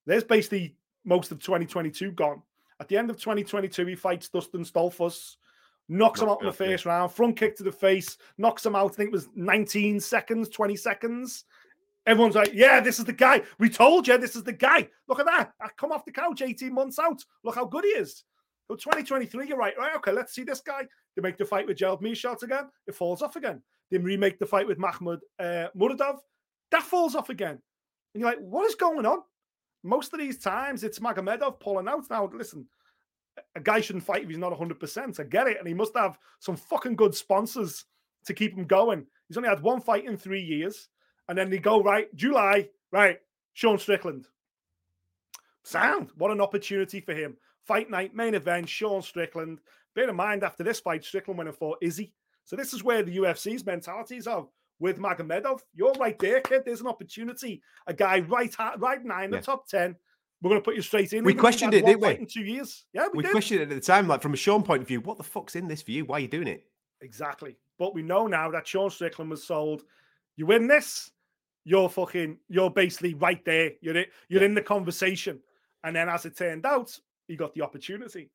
[0.07, 2.43] There's basically most of 2022 gone.
[2.81, 5.37] At the end of 2022, he fights Dustin Stoltzfus,
[5.89, 6.93] knocks him out in the first yeah.
[6.93, 8.93] round, front kick to the face, knocks him out.
[8.93, 11.45] I think it was 19 seconds, 20 seconds.
[12.07, 13.43] Everyone's like, yeah, this is the guy.
[13.59, 14.89] We told you this is the guy.
[15.09, 15.53] Look at that.
[15.61, 17.23] I come off the couch 18 months out.
[17.43, 18.25] Look how good he is.
[18.69, 19.77] So 2023, you're right.
[19.77, 20.87] Right, okay, let's see this guy.
[21.19, 22.69] They make the fight with Gerald Meerschaert again.
[22.87, 23.61] It falls off again.
[23.91, 26.19] They remake the fight with Mahmoud uh, Muradov.
[26.71, 27.59] That falls off again.
[28.15, 29.23] And you're like, what is going on?
[29.83, 32.05] Most of these times, it's Magomedov pulling out.
[32.09, 32.67] Now, listen,
[33.57, 35.19] a guy shouldn't fight if he's not 100%.
[35.19, 35.59] I get it.
[35.59, 37.85] And he must have some fucking good sponsors
[38.27, 39.05] to keep him going.
[39.27, 40.89] He's only had one fight in three years.
[41.29, 43.19] And then they go, right, July, right,
[43.55, 44.29] Sean Strickland.
[45.65, 46.11] Sound.
[46.17, 47.37] What an opportunity for him.
[47.69, 49.61] Fight night, main event, Sean Strickland.
[49.95, 52.15] Bear in mind, after this fight, Strickland went and fought Izzy.
[52.45, 54.47] So this is where the UFC's mentalities are
[54.81, 55.61] with Magomedov.
[55.75, 56.63] You're right there, kid.
[56.65, 57.61] There's an opportunity.
[57.87, 59.43] A guy right right nine, the yeah.
[59.43, 59.97] top ten.
[60.41, 61.25] We're going to put you straight in.
[61.25, 62.15] We questioned it, didn't we?
[62.15, 64.09] In two years, yeah, we, we questioned it at the time.
[64.09, 66.07] Like from a Sean point of view, what the fuck's in this for you?
[66.07, 66.65] Why are you doing it?
[67.03, 67.59] Exactly.
[67.79, 69.83] But we know now that Sean Strickland was sold.
[70.37, 71.11] You win this,
[71.65, 73.73] you're fucking, you're basically right there.
[73.83, 75.41] You're in, you're in the conversation.
[75.85, 78.31] And then, as it turned out, he got the opportunity.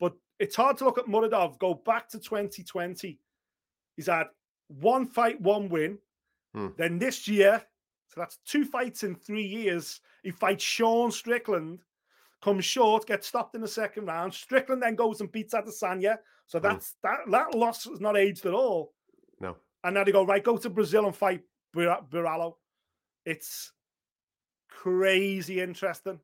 [0.00, 1.58] But it's hard to look at Muradov.
[1.58, 3.18] Go back to 2020.
[3.96, 4.28] He's had
[4.68, 5.98] one fight, one win.
[6.54, 6.68] Hmm.
[6.78, 7.62] Then this year,
[8.08, 10.00] so that's two fights in three years.
[10.22, 11.80] He fights Sean Strickland,
[12.42, 14.32] comes short, gets stopped in the second round.
[14.32, 16.18] Strickland then goes and beats Adesanya.
[16.46, 16.64] So hmm.
[16.64, 18.92] that's that that loss has not aged at all.
[19.40, 19.56] No.
[19.84, 21.42] And now they go right, go to Brazil and fight
[21.74, 22.54] Borralho.
[23.24, 23.72] It's
[24.68, 26.20] crazy interesting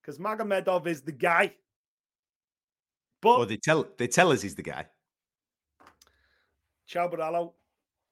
[0.00, 1.54] because Magomedov is the guy.
[3.22, 4.86] But well, they tell they tell us he's the guy.
[6.90, 7.52] Caio Borralho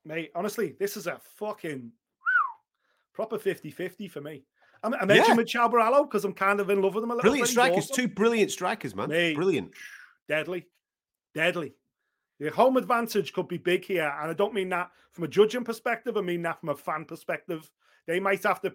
[0.05, 1.93] mate, honestly, this is a fucking
[3.13, 4.45] proper 50 50 for me.
[4.83, 5.35] I, I mentioned yeah.
[5.35, 7.31] with Caio Borralho because I'm kind of in love with him a little bit.
[7.31, 7.97] Brilliant strikers, awesome.
[7.97, 9.09] two brilliant strikers, man.
[9.09, 9.73] Mate, brilliant.
[10.29, 10.67] Deadly.
[11.35, 11.75] Deadly.
[12.41, 14.15] The home advantage could be big here.
[14.21, 17.05] And I don't mean that from a judging perspective, I mean that from a fan
[17.05, 17.71] perspective.
[18.07, 18.75] They might have to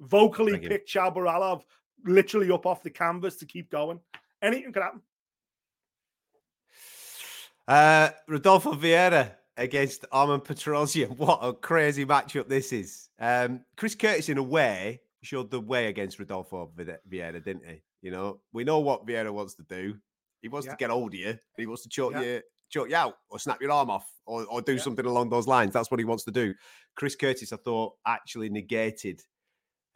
[0.00, 1.62] vocally pick Caio Borralho
[2.04, 4.00] literally up off the canvas to keep going.
[4.42, 5.00] Anything could happen.
[7.66, 11.08] Uh, Rodolfo Vieira against Armen Petrosyan.
[11.16, 13.08] What a crazy matchup this is.
[13.18, 17.82] Um, Chris Curtis, in a way, showed the way against Rodolfo Vieira, didn't he?
[18.02, 19.94] You know, we know what Vieira wants to do.
[20.42, 20.72] He wants yeah.
[20.72, 21.38] to get hold of you.
[21.56, 22.20] He wants to choke yeah.
[22.20, 24.82] you, choke you out, or snap your arm off, or, or do yeah.
[24.82, 25.72] something along those lines.
[25.72, 26.52] That's what he wants to do.
[26.96, 29.22] Chris Curtis, I thought, actually negated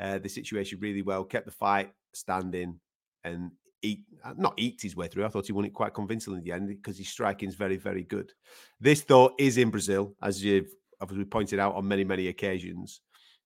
[0.01, 1.25] uh, the situation really well.
[1.25, 2.81] Kept the fight standing,
[3.25, 3.51] and
[3.83, 5.25] eat uh, not eked his way through.
[5.25, 7.77] I thought he won it quite convincingly in the end because his striking is very,
[7.77, 8.33] very good.
[8.81, 13.01] This though is in Brazil, as you've obviously pointed out on many, many occasions.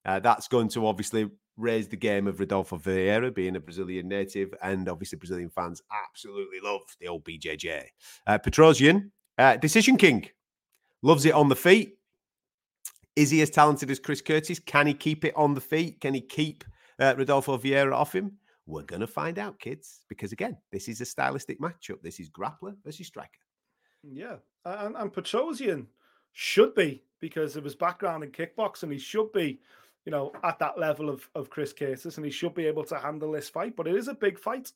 [0.05, 4.53] Uh, that's going to obviously raise the game of Rodolfo Vieira being a Brazilian native,
[4.63, 7.85] and obviously Brazilian fans absolutely love the old BJJ.
[8.27, 10.29] Uh, Petrosyan, uh, decision king,
[11.03, 11.99] loves it on the feet.
[13.15, 14.59] Is he as talented as Chris Curtis?
[14.59, 16.01] Can he keep it on the feet?
[16.01, 16.65] Can he keep
[16.99, 18.39] uh, Rodolfo Vieira off him?
[18.73, 22.01] We're going to find out, kids, because again, this is a stylistic matchup.
[22.03, 23.29] This is grappler versus striker.
[24.07, 24.37] Mm, yeah.
[24.65, 25.85] And, and Petrosyan
[26.33, 29.61] should be, because of his background in kickboxing, he should be,
[30.07, 32.99] you know, at that level of, of Chris Curtis and he should be able to
[32.99, 33.77] handle this fight.
[33.77, 34.73] But it is a big fight.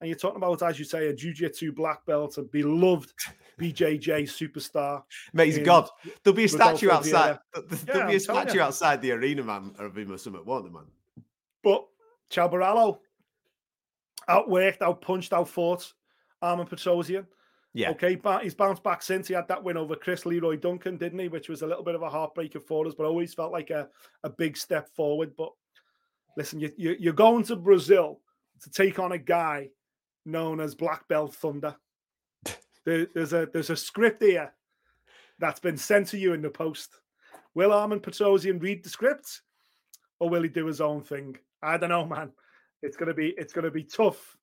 [0.00, 3.12] And you're talking about, as you say, a jiu-jitsu black belt, a beloved
[3.60, 5.04] BJJ superstar.
[5.32, 5.88] Mate, he's God.
[6.24, 7.38] There'll be a statue outside.
[7.54, 10.72] There'll yeah, be a statue outside the arena, man, of him or something, won't there,
[10.72, 10.90] man?
[11.62, 11.86] But
[12.30, 12.98] Caio Borralho,
[14.28, 15.92] outworked, out punched, out fought
[16.42, 17.26] Armen Petrosyan.
[17.74, 17.90] Yeah.
[17.90, 21.18] Okay, but he's bounced back since he had that win over Chris Leroy Duncan, didn't
[21.18, 21.28] he?
[21.28, 23.88] Which was a little bit of a heartbreaker for us, but always felt like a,
[24.24, 25.32] a big step forward.
[25.36, 25.52] But
[26.36, 28.20] listen, you, you, you're going to Brazil
[28.62, 29.68] to take on a guy
[30.24, 31.76] known as Black Belt Thunder.
[32.84, 34.52] there, there's a there's a script here
[35.38, 36.98] that's been sent to you in the post.
[37.54, 39.42] Will Armen Petrosyan read the script,
[40.20, 41.36] or will he do his own thing?
[41.62, 42.32] I don't know, man
[42.82, 44.36] it's gonna be it's gonna be tough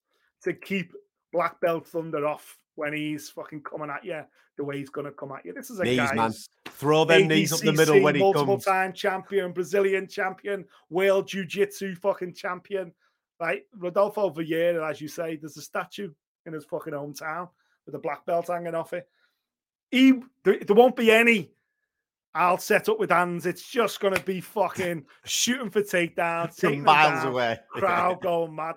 [0.43, 0.93] to keep
[1.31, 4.21] black belt thunder off when he's fucking coming at you
[4.57, 5.53] the way he's going to come at you.
[5.53, 6.33] This is a Knees, guy man.
[6.65, 8.65] Throw them knees up the middle when he multiple comes.
[8.65, 12.93] time champion, Brazilian champion, world jiu-jitsu fucking champion.
[13.39, 16.11] Right, Rodolfo Vieira, as you say, there's a statue
[16.45, 17.49] in his fucking hometown
[17.85, 19.09] with a black belt hanging off it.
[19.91, 21.51] He, there, there won't be any.
[22.35, 23.45] I'll set up with hands.
[23.45, 27.59] It's just going to be fucking shooting for takedowns, From miles down, away.
[27.69, 28.75] crowd going mad,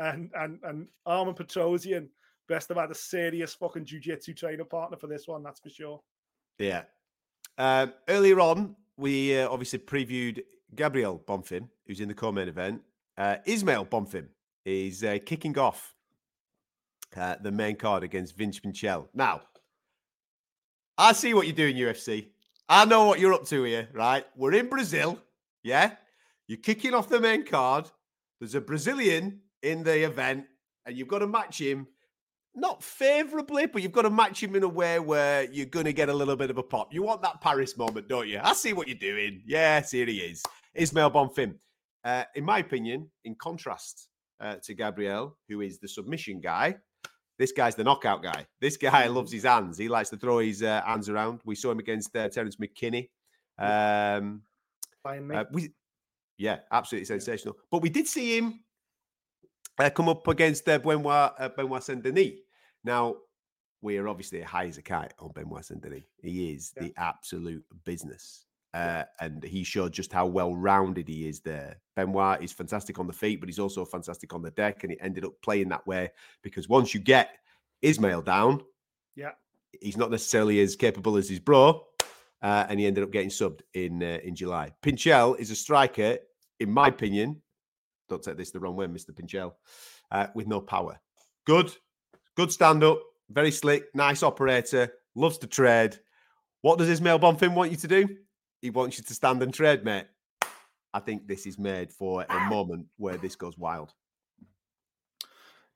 [0.00, 2.08] and and and Armen Petrosyan
[2.48, 5.42] best have had a serious fucking jiu-jitsu trainer partner for this one.
[5.44, 6.00] That's for sure.
[6.58, 6.82] Yeah.
[7.56, 10.42] Um, earlier on, we uh, obviously previewed
[10.74, 12.82] Gabriel Bonfim, who's in the co-main event.
[13.16, 14.26] Uh, Ismael Bonfim
[14.64, 15.94] is uh, kicking off
[17.16, 19.08] uh, the main card against Vince Pichel.
[19.14, 19.42] Now,
[20.96, 22.28] I see what you're doing, UFC.
[22.68, 24.26] I know what you're up to here, right?
[24.36, 25.18] We're in Brazil,
[25.62, 25.92] yeah?
[26.46, 27.90] You're kicking off the main card.
[28.40, 30.44] There's a Brazilian in the event,
[30.84, 31.86] and you've got to match him
[32.54, 35.92] not favorably, but you've got to match him in a way where you're going to
[35.92, 36.92] get a little bit of a pop.
[36.92, 38.40] You want that Paris moment, don't you?
[38.42, 39.42] I see what you're doing.
[39.46, 40.42] Yes, here he is.
[40.74, 41.54] Ismael Bonfim.
[42.04, 44.08] Uh, in my opinion, in contrast
[44.40, 46.76] uh, to Gabriel, who is the submission guy,
[47.38, 48.46] this guy's the knockout guy.
[48.60, 49.78] This guy loves his hands.
[49.78, 51.40] He likes to throw his uh, hands around.
[51.44, 53.08] We saw him against uh, Terrance McKinney.
[53.58, 54.42] Um,
[55.04, 55.70] uh, we,
[56.36, 57.56] yeah, absolutely sensational.
[57.70, 58.60] But we did see him
[59.78, 62.32] uh, come up against uh, Benoit, uh, Benoit Saint Denis.
[62.84, 63.16] Now,
[63.80, 66.04] we are obviously high as a kite on Benoit Saint Denis.
[66.20, 66.82] He is Yeah.
[66.84, 68.46] the absolute business.
[68.78, 71.80] Uh, and he showed just how well rounded he is there.
[71.96, 74.84] Benoit is fantastic on the feet, but he's also fantastic on the deck.
[74.84, 76.10] And he ended up playing that way
[76.42, 77.38] because once you get
[77.82, 78.62] Ismael down,
[79.16, 79.32] Yeah.
[79.80, 81.86] he's not necessarily as capable as his bro.
[82.40, 84.72] Uh, and he ended up getting subbed in uh, in July.
[84.80, 86.18] Pichel is a striker,
[86.60, 87.42] in my opinion.
[88.08, 89.10] Don't take this the wrong way, Mr.
[89.10, 89.54] Pichel,
[90.12, 91.00] uh, with no power.
[91.46, 91.74] Good,
[92.36, 95.98] good stand up, very slick, nice operator, loves to trade.
[96.62, 98.08] What does Ismael Bonfim want you to do?
[98.60, 100.06] He wants you to stand and trade, mate.
[100.92, 103.92] I think this is made for a moment where this goes wild.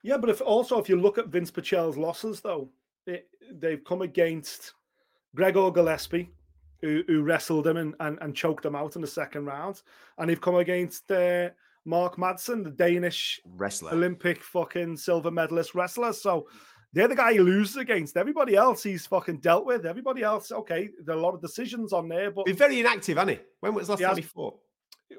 [0.01, 2.69] Yeah, but if also if you look at Vince Pichel's losses, though,
[3.07, 4.73] it, they've come against
[5.35, 6.29] Gregor Gillespie,
[6.81, 9.81] who, who wrestled him and, and, and choked him out in the second round,
[10.17, 11.49] and they've come against uh,
[11.85, 13.93] Mark Madsen, the Danish Wrestler.
[13.93, 16.11] Olympic fucking silver medalist wrestler.
[16.11, 16.47] So
[16.93, 18.15] they're the guy he loses against.
[18.17, 19.85] Everybody else he's fucking dealt with.
[19.85, 23.17] Everybody else, okay, there are a lot of decisions on there, but Been very inactive,
[23.17, 23.43] hasn't he?
[23.59, 24.59] When was the last He time has- he fought?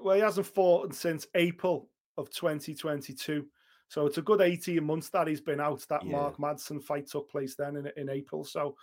[0.02, 3.46] well, he hasn't fought since April of 2022.
[3.88, 5.84] So it's a good 18 months that he's been out.
[5.88, 6.12] That Yeah.
[6.12, 8.44] Mark Madsen fight took place then in, in April.
[8.44, 8.76] So,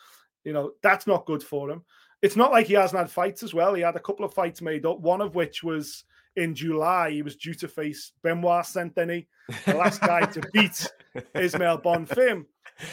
[0.44, 1.84] you know, that's not good for him.
[2.22, 3.74] It's not like he hasn't had fights as well.
[3.74, 6.04] He had a couple of fights made up, one of which was
[6.36, 7.12] in July.
[7.12, 9.24] He was due to face Benoit Saint Denis,
[9.66, 10.88] the last guy to beat
[11.36, 12.46] Ismael Bonfim.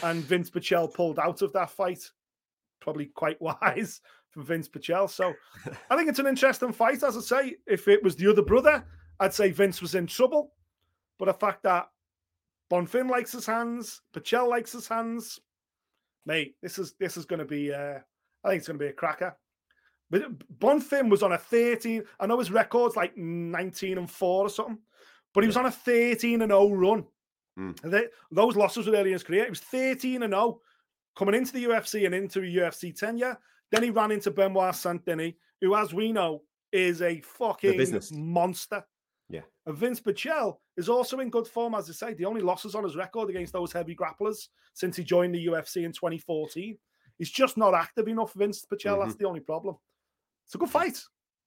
[0.03, 2.09] And Vince Pichel pulled out of that fight.
[2.79, 5.09] Probably quite wise from Vince Pichel.
[5.09, 5.33] So
[5.89, 7.03] I think it's an interesting fight.
[7.03, 8.83] As I say, if it was the other brother,
[9.19, 10.53] I'd say Vince was in trouble.
[11.17, 11.89] But the fact that
[12.71, 15.39] Bonfim likes his hands, Pichel likes his hands,
[16.25, 17.73] mate, this is this is going to be.
[17.73, 17.99] Uh,
[18.43, 19.35] I think it's going to be a cracker.
[20.09, 22.03] But Bonfim was on a 13.
[22.19, 24.79] I know his record's like 19 and four or something,
[25.33, 27.05] but he was on a 13 and 0 run.
[27.59, 27.91] Mm.
[27.91, 29.43] They- those losses were early in his career.
[29.43, 30.61] He was 13 and 0
[31.15, 33.37] coming into the UFC and into a UFC tenure.
[33.71, 38.11] Then he ran into Benoit Saint Denis, who, as we know, is a fucking business.
[38.11, 38.83] monster.
[39.29, 39.41] Yeah.
[39.65, 42.13] And Vince Pichel is also in good form, as I say.
[42.15, 45.83] The only losses on his record against those heavy grapplers since he joined the UFC
[45.83, 46.77] in 2014.
[47.17, 48.99] He's just not active enough, Vince Pichel.
[49.03, 49.75] That's the only problem.
[50.45, 50.99] It's a good fight.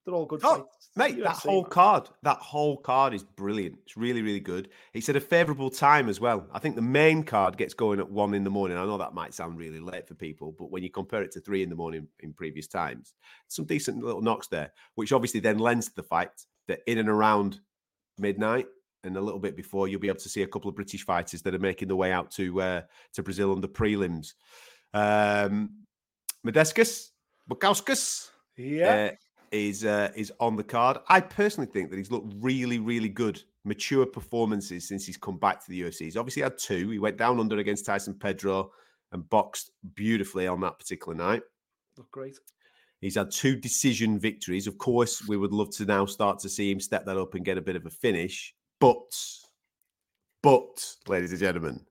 [0.05, 0.89] They're all good Oh, fights.
[0.97, 1.71] Mate, that UFC, whole man.
[1.71, 3.79] card, that whole card is brilliant.
[3.85, 4.69] It's really, really good.
[4.95, 6.47] It's at a favourable time as well.
[6.53, 8.77] I think the main card gets going at one in the morning.
[8.77, 11.41] I know that might sound really late for people, but when you compare it to
[11.41, 13.15] three in the morning in previous times,
[13.49, 16.31] some decent little knocks there, which obviously then lends to the fight
[16.69, 17.61] that in and around
[18.19, 18.67] midnight
[19.05, 21.43] and a little bit before, you'll be able to see a couple of British fighters
[21.43, 22.83] that are making their way out to uh,
[23.15, 24.35] to Brazil on the prelims.
[24.95, 25.71] Um,
[26.47, 27.11] Modestas,
[27.51, 29.11] Bukauskas, Yeah.
[29.13, 29.17] uh,
[29.53, 30.99] is uh, is on the card.
[31.09, 35.63] I personally think that he's looked really, really good, mature performances since he's come back
[35.65, 36.01] to the UFC.
[36.01, 36.91] He's obviously had two.
[36.91, 38.73] He went down under against Tyson Pedro
[39.13, 41.43] and boxed beautifully on that particular night.
[41.97, 42.39] Look great.
[43.01, 44.67] He's had two decision victories.
[44.67, 47.45] Of course, we would love to now start to see him step that up and
[47.45, 48.55] get a bit of a finish.
[48.81, 49.13] But,
[50.43, 51.85] but, ladies and gentlemen,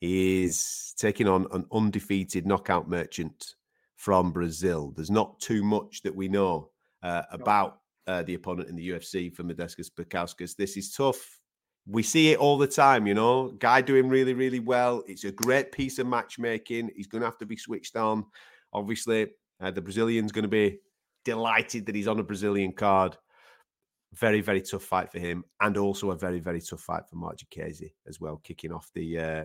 [0.00, 3.56] he is taking on an undefeated knockout merchant
[3.96, 4.92] from Brazil.
[4.94, 6.70] There's not too much that we know
[7.04, 10.56] uh, about uh, the opponent in the UFC for Modestas Bukauskas.
[10.56, 11.38] This is tough.
[11.86, 13.50] we see it all the time, you know.
[13.58, 15.04] Guy doing really, really well.
[15.06, 16.90] It's a great piece of matchmaking.
[16.96, 18.24] He's going to have to be switched on.
[18.72, 19.28] Obviously,
[19.60, 20.78] uh, the Brazilian's going to be
[21.24, 23.16] delighted that he's on a Brazilian card.
[24.14, 27.36] Very, very tough fight for him, and also a very, very tough fight for Mark
[27.36, 29.44] Diakiese as well, kicking off the uh,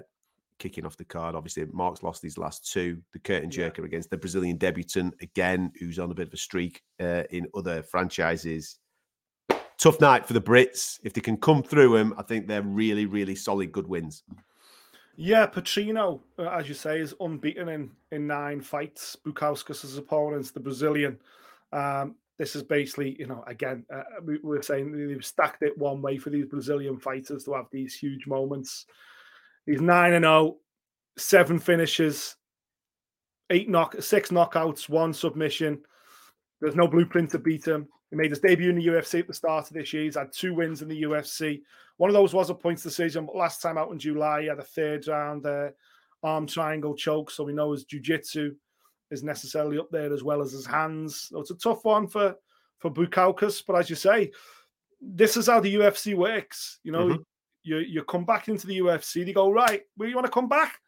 [0.59, 1.35] kicking off the card.
[1.35, 3.01] Obviously, Mark's lost his last two.
[3.13, 3.85] The curtain jerker yeah.
[3.85, 7.81] against the Brazilian debutant again, who's on a bit of a streak uh, in other
[7.81, 8.77] franchises.
[9.77, 10.99] Tough night for the Brits.
[11.03, 14.23] If they can come through them, I think they're really, really solid, good wins.
[15.15, 19.17] Yeah, Petrino, uh, as you say, is unbeaten in in nine fights.
[19.25, 21.19] Bukauskas' opponents, the Brazilian.
[21.73, 26.01] Um, this is basically, you know, again, uh, we, were saying they've stacked it one
[26.01, 28.85] way for these Brazilian fighters to have these huge moments.
[29.69, 30.59] He's nine and zero, oh,
[31.15, 32.35] seven finishes,
[33.51, 35.83] eight knock, six knockouts, one submission.
[36.59, 37.87] There's no blueprint to beat him.
[38.09, 40.03] He made his debut in the UFC at the start of this year.
[40.03, 41.61] He's had two wins in the UFC.
[41.97, 44.57] One of those was a points decision, but last time out in July, he had
[44.57, 45.69] a third round uh,
[46.23, 47.29] arm triangle choke.
[47.29, 48.55] So we know his jiu-jitsu
[49.11, 51.27] is necessarily up there as well as his hands.
[51.29, 52.35] So it's a tough one for
[52.79, 54.31] for Bukauskas, but as you say,
[54.99, 56.79] this is how the UFC works.
[56.81, 57.21] You know, mm-hmm.
[57.69, 59.83] You you come back into the UFC, they go right.
[59.95, 60.79] Where you want to come back?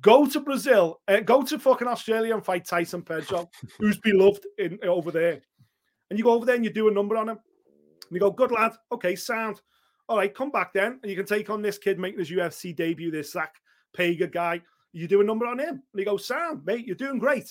[0.00, 4.78] Go to Brazil, uh, go to fucking Australia and fight Tyson Pedro, who's beloved in
[4.82, 5.42] over there.
[6.08, 7.38] And you go over there and you do a number on him.
[7.38, 9.60] And you go, good lad, okay, sound.
[10.08, 12.74] All right, come back then, and you can take on this kid making his UFC
[12.74, 13.54] debut, this Zac
[13.96, 14.60] Pauga guy.
[14.92, 17.50] You do a number on him, and he goes, sound, mate, you're doing great.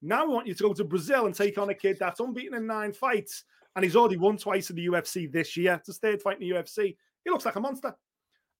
[0.00, 2.56] Now we want you to go to Brazil and take on a kid that's unbeaten
[2.56, 3.44] in nine fights,
[3.76, 5.74] and he's already won twice in the UFC this year.
[5.74, 6.96] It's his third fight in the UFC.
[7.24, 7.94] He looks like a monster.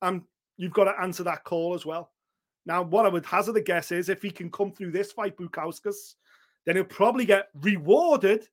[0.03, 0.23] And
[0.57, 2.13] you've got to answer that call as well.
[2.67, 5.37] Now, what I would hazard a guess is if he can come through this fight,
[5.37, 6.15] Bukauskas,
[6.67, 8.47] then he'll probably get rewarded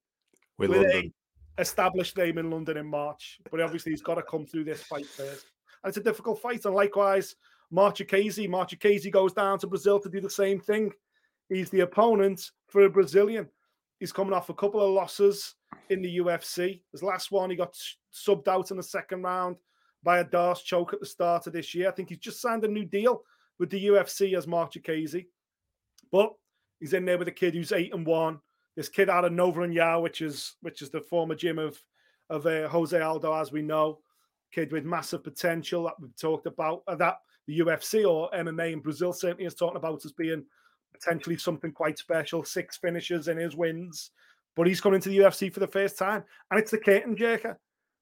[0.58, 1.12] with, with a
[1.60, 3.40] established name in London in March.
[3.52, 5.46] But obviously, he's got to come through this fight first.
[5.84, 6.66] And it's a difficult fight.
[6.66, 7.36] And likewise,
[7.70, 8.48] Mark Diakiese.
[8.48, 10.92] Marchikazi goes down to Brazil to do the same thing.
[11.50, 13.48] He's the opponent for a Brazilian.
[14.00, 15.56] He's coming off a couple of losses
[15.90, 16.82] in the UFC.
[16.92, 17.76] His last one, he got
[18.14, 19.58] subbed out in the second round
[20.08, 21.90] by a D'Arce choke at the start of this year.
[21.90, 23.24] I think he's just signed a new deal
[23.60, 25.26] with the UFC as Mark Diakiese.
[26.14, 26.32] But
[26.80, 28.40] he's in there with a kid who's eight and one.
[28.78, 31.78] This kid out of Yao, which is which is the former gym of
[32.30, 34.00] of uh, Jose Aldo, as we know,
[34.54, 36.84] kid with massive potential that we've talked about.
[36.88, 40.46] Uh, that the UFC or MMA in Brazil certainly is talking about as being
[40.94, 42.46] potentially something quite special.
[42.46, 44.12] Six finishes in his wins,
[44.56, 47.58] but he's coming to the UFC for the first time, and it's the curtain jerker.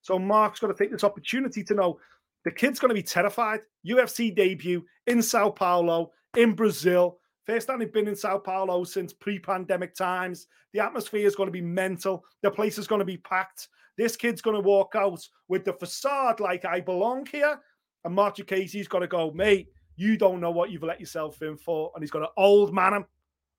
[0.05, 1.99] So Mark's got to take this opportunity to know
[2.43, 3.61] the kid's going to be terrified.
[3.83, 7.17] UFC debut in Sao Paulo, in Brazil.
[7.47, 10.45] First time they've been in Sao Paulo since pre-pandemic times.
[10.73, 12.23] The atmosphere is going to be mental.
[12.43, 13.67] The place is going to be packed.
[13.97, 17.59] This kid's going to walk out with the facade like I belong here.
[18.03, 21.57] And Mark Diakiese's got to go, mate, you don't know what you've let yourself in
[21.57, 21.91] for.
[21.95, 23.05] And he's got an old man him.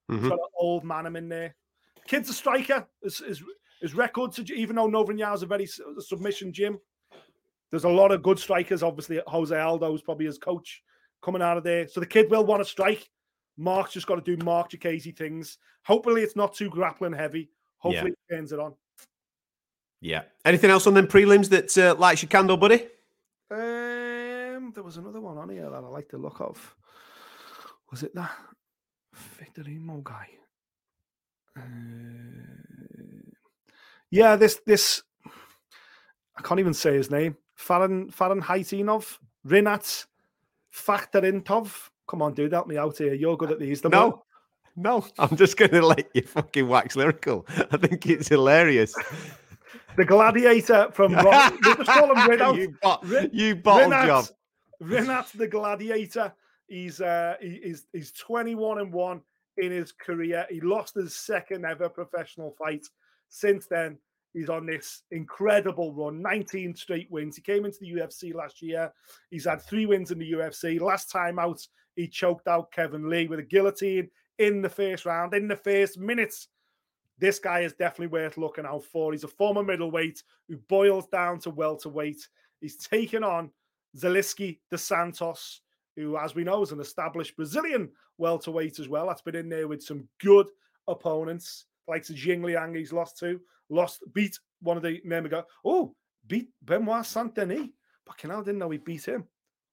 [0.09, 0.21] Mm-hmm.
[0.21, 1.55] He's got an old man him in there.
[2.07, 2.87] Kid's a striker.
[3.81, 5.67] His record, even though Nova União is a very
[5.99, 6.79] submission gym,
[7.69, 8.81] there's a lot of good strikers.
[8.81, 10.83] Obviously, Jose Aldo is probably his coach
[11.21, 11.87] coming out of there.
[11.87, 13.09] So the kid will want to strike.
[13.57, 15.57] Mark's just got to do Mark Diakiese things.
[15.83, 17.49] Hopefully, it's not too grappling heavy.
[17.77, 18.35] Hopefully, yeah.
[18.35, 18.73] it turns it on.
[20.01, 20.23] Yeah.
[20.45, 22.87] Anything else on them prelims that uh, lights your candle, buddy?
[23.49, 26.75] Um, there was another one on here that I like the look of.
[27.91, 28.31] Was it that
[29.39, 30.27] Victorino guy?
[31.57, 31.61] Uh,
[34.11, 35.03] yeah, this this
[36.37, 37.35] I can't even say his name.
[37.59, 40.05] Faran Fahrenheitinov, Rinat
[40.73, 41.89] Faktarintov.
[42.07, 43.13] Come on, dude, help me out here.
[43.13, 43.81] You're good at these.
[43.81, 44.23] The no,
[44.75, 47.45] no, I'm just going to let you fucking wax lyrical.
[47.71, 48.93] I think it's hilarious.
[49.97, 51.55] the gladiator from Rock.
[51.63, 52.57] just call him Rinat.
[52.57, 54.25] you, bot, you bottle Rinat, job.
[54.83, 56.31] Rinat the gladiator.
[56.67, 59.21] He's uh, he, he's he's 21 and one
[59.57, 60.45] in his career.
[60.49, 62.85] He lost his second ever professional fight.
[63.29, 63.97] Since then,
[64.37, 67.35] He's on this incredible run, 19 straight wins.
[67.35, 68.93] He came into the UFC last year.
[69.31, 70.79] He's had three wins in the UFC.
[70.79, 75.33] Last time out, he choked out Kevin Lee with a guillotine in the first round,
[75.33, 76.49] in the first minutes.
[77.17, 79.11] This guy is definitely worth looking out for.
[79.11, 82.27] He's a former middleweight who boils down to welterweight.
[82.61, 83.49] He's taken on
[83.97, 85.61] Zaleski dos Santos,
[85.95, 89.07] who, as we know, is an established Brazilian welterweight as well.
[89.07, 90.47] That's been in there with some good
[90.87, 95.43] opponents, like Jing Liang, he's lost to lost, beat one of the name ago.
[95.65, 97.67] Oh, beat Benoit Saint Denis.
[98.05, 99.25] Fucking hell, didn't know he beat him.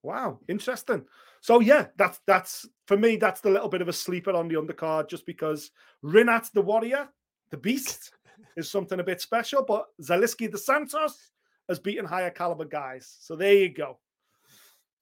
[0.03, 1.05] Wow, interesting.
[1.41, 3.17] So yeah, that's that's for me.
[3.17, 5.71] That's the little bit of a sleeper on the undercard, just because
[6.05, 7.09] Rinat the Warrior,
[7.51, 8.13] the Beast,
[8.57, 9.65] is something a bit special.
[9.65, 11.31] But Zaleski dos Santos
[11.69, 13.17] has beaten higher caliber guys.
[13.21, 13.99] So there you go.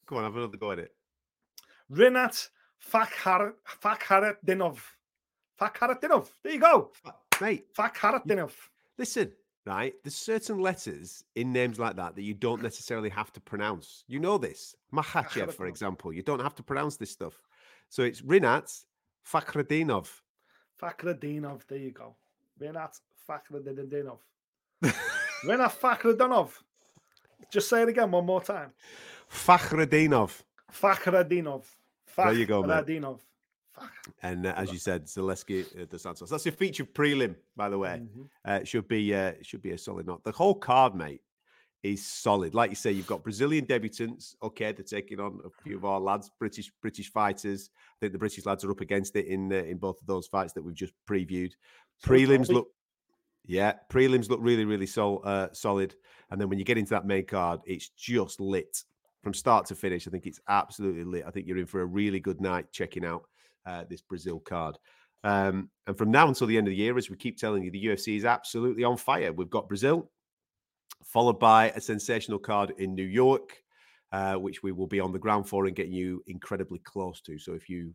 [0.07, 0.95] Go on, have another go at it.
[1.91, 2.49] Rinat
[2.93, 4.79] Fakhardinov.
[5.63, 6.29] Fakhardinov.
[6.43, 6.91] There you go.
[7.41, 8.51] Mate, Fakhardinov.
[8.99, 9.33] listen,
[9.65, 9.95] right?
[10.03, 14.05] There's certain letters in names like that that you don't necessarily have to pronounce.
[14.09, 14.75] You know this.
[14.93, 16.13] Makhachev, for example.
[16.13, 17.41] You don't have to pronounce this stuff.
[17.89, 18.85] So it's Rinat
[19.31, 20.09] Fakhradinov.
[20.81, 21.61] Fakhradinov.
[21.69, 22.17] There you go.
[22.61, 22.99] Rinat
[23.29, 24.19] Fakhradinov.
[25.45, 26.51] Rinat Fakhradinov.
[27.53, 28.73] Just say it again one more time.
[29.31, 30.43] Fakhradinov.
[30.73, 31.65] Fakhradinov.
[32.17, 32.25] Fakhradinov.
[32.25, 33.19] There you go, mate.
[34.23, 36.31] And uh, as you said, Zaleski uh, dos Santos.
[36.31, 38.01] That's your feature prelim, by the way.
[38.03, 38.29] Mhm.
[38.47, 40.25] Uh, it should be uh, should be a solid knot.
[40.25, 41.23] The whole card, mate,
[41.83, 42.55] is solid.
[42.55, 44.35] Like you say, you've got Brazilian debutants.
[44.43, 47.71] Okay, they're taking on a few of our lads, British British fighters.
[47.75, 50.27] I think the British lads are up against it in uh, in both of those
[50.27, 51.53] fights that we've just previewed.
[52.05, 52.69] Prelims look,
[53.45, 55.95] yeah, prelims look really really sol- uh, solid.
[56.31, 58.85] And then when you get into that main card, it's just lit
[59.23, 60.09] from start to finish.
[60.09, 61.25] I think it's absolutely lit.
[61.27, 63.25] I think you're in for a really good night checking out
[63.67, 64.79] uh, this Brazil card.
[65.25, 67.71] Um, and from now until the end of the year, as we keep telling you,
[67.71, 69.33] the UFC is absolutely on fire.
[69.33, 70.11] We've got Brazil,
[71.05, 73.63] followed by a sensational card in New York,
[74.11, 77.39] uh, which we will be on the ground for and getting you incredibly close to.
[77.39, 77.95] So if you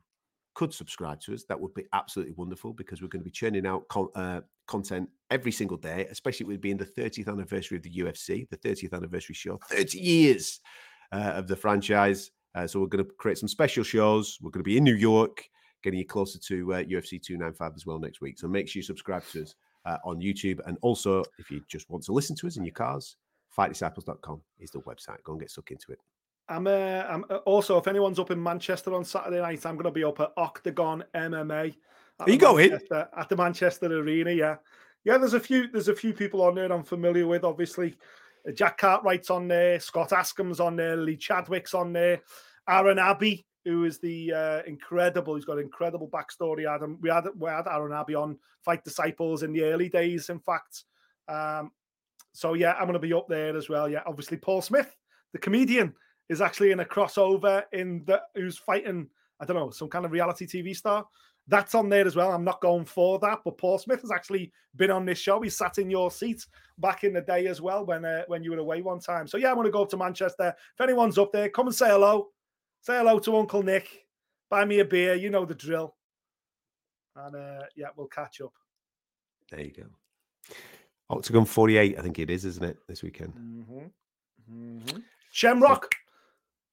[0.55, 3.67] could subscribe to us, that would be absolutely wonderful because we're going to be churning
[3.67, 7.91] out con- uh, content every single day, especially with being the 30th anniversary of the
[7.91, 10.59] UFC, the 30th anniversary show, 30 years
[11.11, 12.31] uh, of the franchise.
[12.55, 14.39] Uh, so we're going to create some special shows.
[14.41, 15.43] We're going to be in New York,
[15.87, 18.37] getting you closer to uh, UFC 295 as well next week.
[18.37, 20.59] So make sure you subscribe to us uh, on YouTube.
[20.65, 23.15] And also, if you just want to listen to us in your cars,
[23.57, 25.23] fightdisciples.com is the website.
[25.23, 25.99] Go and get stuck into it.
[26.49, 29.85] I'm, uh, I'm uh, also, if anyone's up in Manchester on Saturday night, I'm going
[29.85, 31.73] to be up at Oktagon MMA.
[32.19, 32.73] at Are you going?
[32.91, 34.57] At the Manchester Arena, yeah.
[35.05, 37.95] Yeah, there's a few there's a few people on there I'm familiar with, obviously.
[38.53, 42.21] Jack Cartwright's on there, Scott Askham's on there, Lee Chadwick's on there,
[42.67, 46.65] Aaron Aby, who is the uh, incredible, he's got an incredible backstory.
[46.65, 50.39] Adam, we had we had Aaron Aby on Fight Disciples in the early days, in
[50.39, 50.85] fact.
[51.27, 51.71] Um,
[52.33, 53.89] so yeah, I'm going to be up there as well.
[53.89, 54.95] Yeah, obviously Paul Smith,
[55.33, 55.93] the comedian,
[56.29, 59.09] is actually in a crossover in the who's fighting.
[59.39, 61.05] I don't know some kind of reality TV star.
[61.49, 62.31] That's on there as well.
[62.31, 65.41] I'm not going for that, but Paul Smith has actually been on this show.
[65.41, 66.45] He sat in your seat
[66.77, 69.27] back in the day as well when uh, when you were away one time.
[69.27, 70.53] So yeah, I'm going to go up to Manchester.
[70.73, 72.29] If anyone's up there, come and say hello.
[72.87, 74.05] Say hello to Uncle Nick.
[74.49, 75.13] Buy me a beer.
[75.13, 75.93] You know the drill.
[77.17, 78.53] And uh, yeah, we'll catch up.
[79.51, 79.83] There you go.
[81.11, 83.33] Oktagon 48, I think it is, isn't it, this weekend?
[84.49, 84.99] Mm-hmm.
[85.33, 85.93] Shamrock.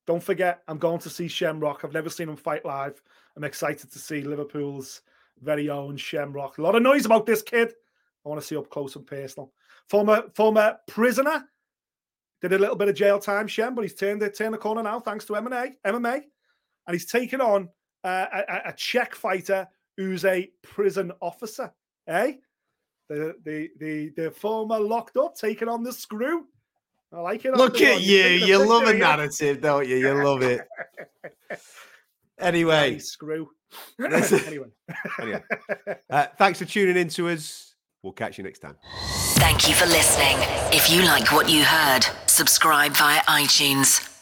[0.06, 1.80] Don't forget, I'm going to see Shamrock.
[1.82, 3.02] I've never seen him fight live.
[3.36, 5.02] I'm excited to see Liverpool's
[5.42, 6.58] very own Shamrock.
[6.58, 7.72] A lot of noise about this kid.
[8.24, 9.52] I want to see up close and personal.
[9.88, 11.48] Former former prisoner.
[12.44, 14.82] Did a little bit of jail time, Shem, but he's turned it turned the corner
[14.82, 15.76] now thanks to MMA.
[15.86, 16.24] MMA,
[16.86, 17.70] and he's taken on
[18.04, 19.66] uh, a, a- Czech fighter
[19.96, 21.72] who's a prison officer.
[22.06, 22.32] Eh?
[23.08, 26.44] The the the the former locked up taking on the screw.
[27.14, 27.56] I like it.
[27.56, 28.22] Look at you.
[28.22, 29.96] You love a narrative, don't you?
[29.96, 30.68] You love it.
[32.38, 33.48] Anyway, screw.
[33.98, 34.66] Anyway.
[35.20, 35.42] anyway.
[36.10, 37.73] Uh, thanks for tuning in to us.
[38.04, 38.76] We'll catch you next time.
[39.36, 40.36] Thank you for listening.
[40.72, 44.13] If you like what you heard, subscribe via iTunes.